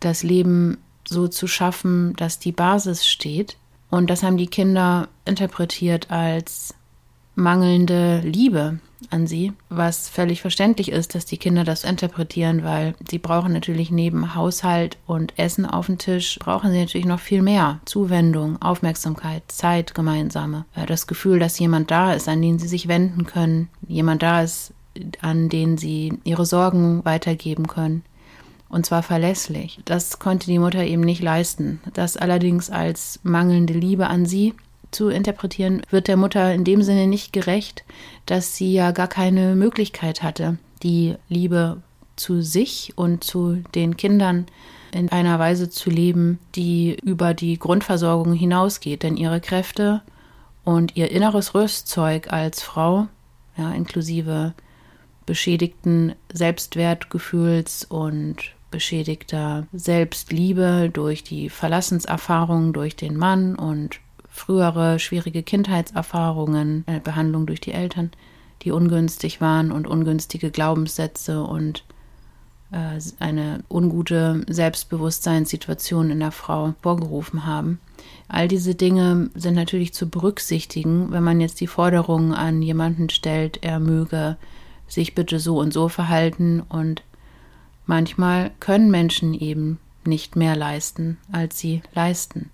das 0.00 0.22
Leben 0.22 0.78
so 1.08 1.28
zu 1.28 1.46
schaffen, 1.46 2.14
dass 2.16 2.38
die 2.38 2.52
Basis 2.52 3.06
steht. 3.06 3.56
Und 3.90 4.10
das 4.10 4.22
haben 4.22 4.36
die 4.36 4.48
Kinder 4.48 5.08
interpretiert 5.24 6.10
als 6.10 6.74
mangelnde 7.34 8.20
Liebe 8.20 8.80
an 9.10 9.26
sie, 9.26 9.52
was 9.68 10.08
völlig 10.08 10.40
verständlich 10.40 10.90
ist, 10.90 11.14
dass 11.14 11.26
die 11.26 11.36
Kinder 11.36 11.64
das 11.64 11.84
interpretieren, 11.84 12.64
weil 12.64 12.94
sie 13.08 13.18
brauchen 13.18 13.52
natürlich 13.52 13.90
neben 13.90 14.34
Haushalt 14.34 14.96
und 15.06 15.38
Essen 15.38 15.66
auf 15.66 15.86
dem 15.86 15.98
Tisch, 15.98 16.38
brauchen 16.40 16.72
sie 16.72 16.80
natürlich 16.80 17.06
noch 17.06 17.20
viel 17.20 17.42
mehr 17.42 17.80
Zuwendung, 17.84 18.60
Aufmerksamkeit, 18.60 19.42
Zeit 19.48 19.94
gemeinsame, 19.94 20.64
das 20.86 21.06
Gefühl, 21.06 21.38
dass 21.38 21.58
jemand 21.58 21.90
da 21.90 22.14
ist, 22.14 22.28
an 22.28 22.40
den 22.42 22.58
sie 22.58 22.68
sich 22.68 22.88
wenden 22.88 23.26
können, 23.26 23.68
jemand 23.86 24.22
da 24.22 24.42
ist, 24.42 24.72
an 25.20 25.48
den 25.48 25.78
sie 25.78 26.18
ihre 26.24 26.46
Sorgen 26.46 27.04
weitergeben 27.04 27.66
können 27.66 28.02
und 28.68 28.84
zwar 28.86 29.02
verlässlich. 29.02 29.78
Das 29.84 30.18
konnte 30.18 30.46
die 30.46 30.58
Mutter 30.58 30.84
eben 30.84 31.02
nicht 31.02 31.22
leisten. 31.22 31.80
Das 31.94 32.16
allerdings 32.16 32.70
als 32.70 33.20
mangelnde 33.22 33.74
Liebe 33.74 34.08
an 34.08 34.26
sie 34.26 34.54
zu 34.90 35.08
interpretieren, 35.08 35.82
wird 35.90 36.08
der 36.08 36.16
Mutter 36.16 36.52
in 36.52 36.64
dem 36.64 36.82
Sinne 36.82 37.06
nicht 37.06 37.32
gerecht, 37.32 37.84
dass 38.26 38.56
sie 38.56 38.72
ja 38.72 38.92
gar 38.92 39.08
keine 39.08 39.54
Möglichkeit 39.54 40.22
hatte, 40.22 40.58
die 40.82 41.14
Liebe 41.28 41.82
zu 42.16 42.42
sich 42.42 42.92
und 42.96 43.24
zu 43.24 43.62
den 43.74 43.96
Kindern 43.96 44.46
in 44.92 45.10
einer 45.10 45.38
Weise 45.38 45.68
zu 45.68 45.90
leben, 45.90 46.38
die 46.54 46.96
über 47.02 47.34
die 47.34 47.58
Grundversorgung 47.58 48.32
hinausgeht. 48.32 49.02
Denn 49.02 49.16
ihre 49.16 49.40
Kräfte 49.40 50.00
und 50.64 50.96
ihr 50.96 51.10
inneres 51.10 51.54
Rüstzeug 51.54 52.32
als 52.32 52.62
Frau, 52.62 53.06
ja, 53.56 53.72
inklusive 53.72 54.54
beschädigten 55.26 56.14
Selbstwertgefühls 56.32 57.84
und 57.84 58.54
beschädigter 58.70 59.66
Selbstliebe 59.72 60.90
durch 60.92 61.24
die 61.24 61.50
Verlassenserfahrung 61.50 62.72
durch 62.72 62.96
den 62.96 63.16
Mann 63.16 63.54
und 63.56 64.00
frühere 64.28 64.98
schwierige 64.98 65.42
Kindheitserfahrungen, 65.42 66.84
eine 66.86 67.00
Behandlung 67.00 67.46
durch 67.46 67.60
die 67.60 67.72
Eltern, 67.72 68.10
die 68.62 68.70
ungünstig 68.70 69.40
waren 69.40 69.72
und 69.72 69.86
ungünstige 69.86 70.50
Glaubenssätze 70.50 71.42
und 71.42 71.84
äh, 72.70 73.00
eine 73.18 73.64
ungute 73.70 74.44
Selbstbewusstseinssituation 74.48 76.10
in 76.10 76.20
der 76.20 76.32
Frau 76.32 76.74
vorgerufen 76.82 77.46
haben. 77.46 77.80
All 78.28 78.48
diese 78.48 78.74
Dinge 78.74 79.30
sind 79.34 79.54
natürlich 79.54 79.94
zu 79.94 80.08
berücksichtigen, 80.08 81.10
wenn 81.12 81.22
man 81.22 81.40
jetzt 81.40 81.60
die 81.60 81.66
Forderung 81.66 82.34
an 82.34 82.60
jemanden 82.62 83.08
stellt, 83.08 83.62
er 83.62 83.80
möge 83.80 84.36
sich 84.88 85.14
bitte 85.14 85.40
so 85.40 85.58
und 85.58 85.72
so 85.72 85.88
verhalten 85.88 86.60
und 86.60 87.02
Manchmal 87.86 88.50
können 88.58 88.90
Menschen 88.90 89.32
eben 89.32 89.78
nicht 90.04 90.36
mehr 90.36 90.54
leisten, 90.56 91.16
als 91.32 91.58
sie 91.58 91.80
leisten. 91.94 92.50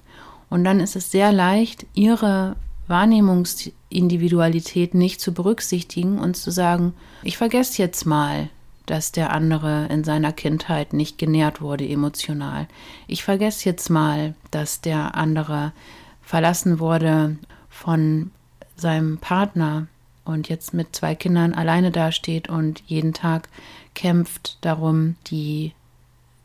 Und 0.50 0.62
dann 0.64 0.80
ist 0.80 0.94
es 0.94 1.10
sehr 1.10 1.32
leicht, 1.32 1.86
ihre 1.94 2.56
Wahrnehmungsindividualität 2.86 4.92
nicht 4.94 5.22
zu 5.22 5.32
berücksichtigen 5.32 6.18
und 6.18 6.36
zu 6.36 6.50
sagen, 6.50 6.92
ich 7.22 7.38
vergesse 7.38 7.80
jetzt 7.80 8.04
mal, 8.04 8.50
dass 8.84 9.12
der 9.12 9.32
andere 9.32 9.86
in 9.86 10.04
seiner 10.04 10.32
Kindheit 10.32 10.92
nicht 10.92 11.16
genährt 11.16 11.62
wurde 11.62 11.88
emotional. 11.88 12.68
Ich 13.06 13.24
vergesse 13.24 13.66
jetzt 13.66 13.88
mal, 13.88 14.34
dass 14.50 14.82
der 14.82 15.14
andere 15.14 15.72
verlassen 16.20 16.78
wurde 16.78 17.38
von 17.70 18.30
seinem 18.76 19.16
Partner 19.18 19.86
und 20.24 20.48
jetzt 20.48 20.74
mit 20.74 20.94
zwei 20.94 21.14
Kindern 21.14 21.54
alleine 21.54 21.90
dasteht 21.90 22.48
und 22.48 22.82
jeden 22.86 23.12
Tag 23.12 23.48
kämpft 23.94 24.58
darum, 24.60 25.16
die 25.26 25.72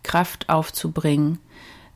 Kraft 0.03 0.49
aufzubringen, 0.49 1.39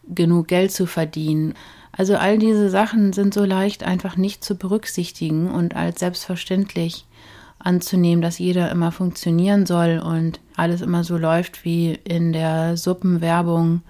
genug 0.08 0.48
Geld 0.48 0.72
zu 0.72 0.86
verdienen. 0.86 1.56
Also 1.92 2.16
all 2.16 2.38
diese 2.38 2.70
Sachen 2.70 3.14
sind 3.14 3.34
so 3.34 3.44
leicht 3.44 3.84
einfach 3.84 4.16
nicht 4.18 4.44
zu 4.44 4.56
berücksichtigen 4.56 5.50
und 5.50 5.76
als 5.76 6.00
selbstverständlich 6.00 7.06
anzunehmen, 7.60 8.22
dass 8.22 8.40
jeder 8.40 8.72
immer 8.72 8.92
funktionieren 8.92 9.66
soll 9.66 10.00
und 10.04 10.40
alles 10.56 10.82
immer 10.82 11.04
so 11.04 11.18
läuft 11.18 11.64
wie 11.64 11.94
in 12.04 12.34
der 12.34 12.78
Suppenwerbung, 12.78 13.82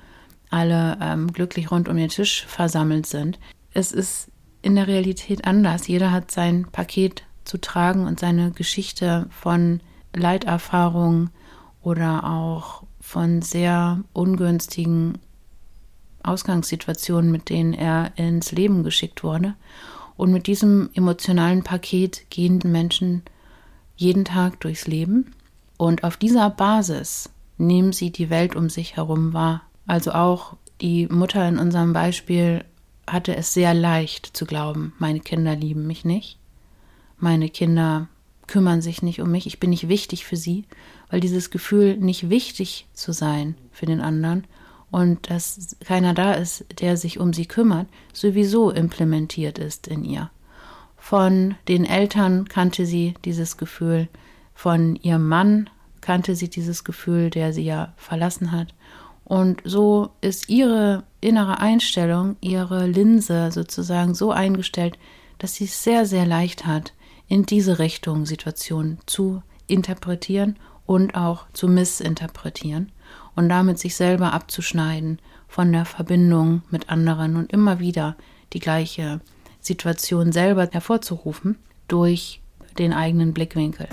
alle 0.50 0.98
ähm, 1.02 1.32
glücklich 1.32 1.72
rund 1.72 1.88
um 1.88 1.96
den 1.96 2.10
Tisch 2.10 2.46
versammelt 2.46 3.06
sind. 3.06 3.40
Es 3.74 3.92
ist 3.92 4.30
in 4.62 4.76
der 4.76 4.88
Realität 4.88 5.46
anders. 5.46 5.88
Jeder 5.88 6.12
hat 6.12 6.32
sein 6.32 6.68
Paket 6.72 7.24
zu 7.52 7.60
tragen 7.60 8.08
und 8.08 8.18
seine 8.18 8.52
Geschichte 8.52 9.28
von 9.30 9.82
Leiterfahrungen 10.16 11.32
oder 11.82 12.24
auch 12.24 12.84
von 13.02 13.42
sehr 13.42 14.00
ungünstigen 14.14 15.18
Ausgangssituationen, 16.24 17.30
mit 17.30 17.50
denen 17.50 17.74
er 17.74 18.14
ins 18.16 18.54
Leben 18.54 18.84
geschickt 18.84 19.22
wurde. 19.26 19.56
Und 20.16 20.32
mit 20.32 20.48
diesem 20.48 20.92
emotionalen 20.94 21.64
Paket 21.64 22.30
gehen 22.30 22.62
Menschen 22.64 23.24
jeden 23.98 24.24
Tag 24.24 24.62
durchs 24.62 24.88
Leben. 24.88 25.34
Und 25.76 26.06
auf 26.06 26.16
dieser 26.16 26.50
Basis 26.52 27.32
nehmen 27.58 27.92
sie 27.92 28.12
die 28.12 28.30
Welt 28.30 28.56
um 28.56 28.70
sich 28.70 28.96
herum 28.96 29.34
wahr. 29.34 29.64
Also 29.88 30.14
auch 30.14 30.56
die 30.80 31.08
Mutter 31.08 31.46
in 31.50 31.58
unserem 31.58 31.92
Beispiel 31.92 32.64
hatte 33.08 33.36
es 33.36 33.54
sehr 33.54 33.74
leicht 33.74 34.26
zu 34.38 34.46
glauben, 34.46 34.94
meine 35.00 35.20
Kinder 35.20 35.54
lieben 35.54 35.86
mich 35.86 36.06
nicht, 36.06 36.38
meine 37.22 37.50
Kinder 37.50 38.08
kümmern 38.48 38.82
sich 38.82 39.02
nicht 39.02 39.22
um 39.22 39.32
mich, 39.32 39.48
ich 39.48 39.60
bin 39.60 39.70
nicht 39.70 39.88
wichtig 39.88 40.26
für 40.26 40.36
sie, 40.36 40.66
weil 41.10 41.20
dieses 41.20 41.52
Gefühl, 41.52 41.98
nicht 41.98 42.30
wichtig 42.30 42.88
zu 42.94 43.14
sein 43.14 43.56
für 43.72 43.86
den 43.86 44.02
anderen 44.02 44.46
und 44.92 45.30
dass 45.30 45.78
keiner 45.86 46.14
da 46.14 46.34
ist, 46.34 46.66
der 46.80 46.98
sich 46.98 47.20
um 47.20 47.34
sie 47.34 47.46
kümmert, 47.46 47.88
sowieso 48.14 48.70
implementiert 48.72 49.58
ist 49.58 49.88
in 49.88 50.04
ihr. 50.04 50.30
Von 50.98 51.56
den 51.68 51.86
Eltern 51.86 52.48
kannte 52.48 52.86
sie 52.86 53.16
dieses 53.26 53.58
Gefühl, 53.58 54.08
von 54.54 54.98
ihrem 54.98 55.28
Mann 55.28 55.70
kannte 56.02 56.36
sie 56.36 56.50
dieses 56.50 56.84
Gefühl, 56.84 57.30
der 57.30 57.54
sie 57.54 57.64
ja 57.64 57.94
verlassen 57.96 58.52
hat. 58.52 58.74
Und 59.24 59.62
so 59.64 60.10
ist 60.20 60.50
ihre 60.50 61.04
innere 61.22 61.60
Einstellung, 61.60 62.36
ihre 62.42 62.86
Linse 62.86 63.52
sozusagen 63.52 64.14
so 64.14 64.32
eingestellt, 64.32 65.00
dass 65.38 65.56
sie 65.56 65.66
es 65.66 65.84
sehr, 65.84 66.06
sehr 66.06 66.26
leicht 66.26 66.66
hat, 66.66 66.94
in 67.32 67.46
diese 67.46 67.80
Richtung 67.80 68.26
Situationen 68.26 68.98
zu 69.06 69.42
interpretieren 69.66 70.58
und 70.86 71.16
auch 71.16 71.46
zu 71.54 71.70
missinterpretieren 71.70 72.92
und 73.38 73.48
damit 73.48 73.80
sich 73.80 73.96
selber 73.96 74.34
abzuschneiden 74.34 75.18
von 75.48 75.72
der 75.72 75.86
Verbindung 75.86 76.62
mit 76.72 76.90
anderen 76.90 77.38
und 77.38 77.54
immer 77.54 77.80
wieder 77.80 78.18
die 78.52 78.60
gleiche 78.60 79.22
Situation 79.62 80.34
selber 80.34 80.68
hervorzurufen 80.70 81.58
durch 81.88 82.42
den 82.78 82.92
eigenen 82.92 83.34
Blickwinkel. 83.34 83.88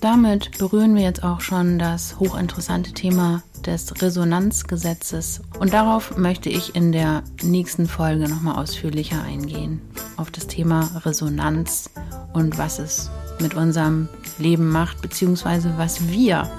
Damit 0.00 0.58
berühren 0.58 0.96
wir 0.96 1.02
jetzt 1.02 1.22
auch 1.22 1.42
schon 1.42 1.78
das 1.78 2.18
hochinteressante 2.18 2.92
Thema 2.94 3.44
des 3.66 4.00
Resonanzgesetzes 4.00 5.42
und 5.58 5.72
darauf 5.72 6.16
möchte 6.16 6.48
ich 6.48 6.74
in 6.74 6.92
der 6.92 7.22
nächsten 7.42 7.86
Folge 7.86 8.28
nochmal 8.28 8.62
ausführlicher 8.62 9.22
eingehen, 9.22 9.80
auf 10.16 10.30
das 10.30 10.46
Thema 10.46 10.88
Resonanz 11.04 11.90
und 12.32 12.58
was 12.58 12.78
es 12.78 13.10
mit 13.40 13.54
unserem 13.54 14.08
Leben 14.38 14.68
macht, 14.68 15.02
beziehungsweise 15.02 15.74
was 15.76 16.08
wir 16.08 16.50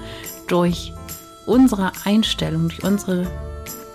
durch 0.47 0.93
unsere 1.45 1.91
Einstellung, 2.03 2.69
durch 2.69 2.83
unsere 2.83 3.27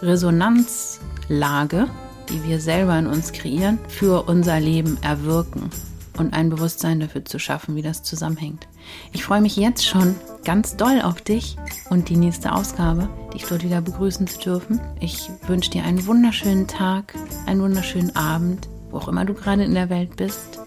Resonanzlage, 0.00 1.88
die 2.28 2.42
wir 2.44 2.60
selber 2.60 2.98
in 2.98 3.06
uns 3.06 3.32
kreieren, 3.32 3.78
für 3.88 4.22
unser 4.24 4.58
Leben 4.58 4.98
erwirken 5.02 5.70
und 6.18 6.34
ein 6.34 6.50
Bewusstsein 6.50 7.00
dafür 7.00 7.24
zu 7.24 7.38
schaffen, 7.38 7.76
wie 7.76 7.82
das 7.82 8.02
zusammenhängt. 8.02 8.66
Ich 9.12 9.24
freue 9.24 9.40
mich 9.40 9.56
jetzt 9.56 9.86
schon 9.86 10.16
ganz 10.44 10.76
doll 10.76 11.00
auf 11.02 11.22
dich 11.22 11.56
und 11.90 12.08
die 12.08 12.16
nächste 12.16 12.52
Ausgabe, 12.52 13.08
dich 13.32 13.44
dort 13.44 13.62
wieder 13.62 13.80
begrüßen 13.80 14.26
zu 14.26 14.38
dürfen. 14.40 14.80
Ich 15.00 15.30
wünsche 15.46 15.70
dir 15.70 15.84
einen 15.84 16.06
wunderschönen 16.06 16.66
Tag, 16.66 17.14
einen 17.46 17.62
wunderschönen 17.62 18.14
Abend, 18.16 18.68
wo 18.90 18.98
auch 18.98 19.08
immer 19.08 19.24
du 19.24 19.34
gerade 19.34 19.64
in 19.64 19.74
der 19.74 19.90
Welt 19.90 20.16
bist. 20.16 20.60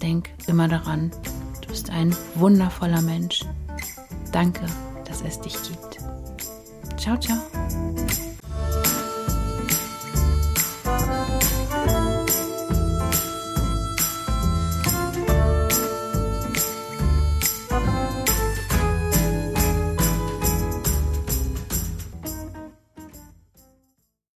Denk 0.00 0.30
immer 0.46 0.68
daran, 0.68 1.12
du 1.60 1.68
bist 1.68 1.90
ein 1.90 2.14
wundervoller 2.34 3.02
Mensch. 3.02 3.44
Danke, 4.32 4.66
dass 5.04 5.22
es 5.22 5.40
dich 5.40 5.54
gibt. 5.62 5.98
Ciao, 6.96 7.16
ciao. 7.18 7.38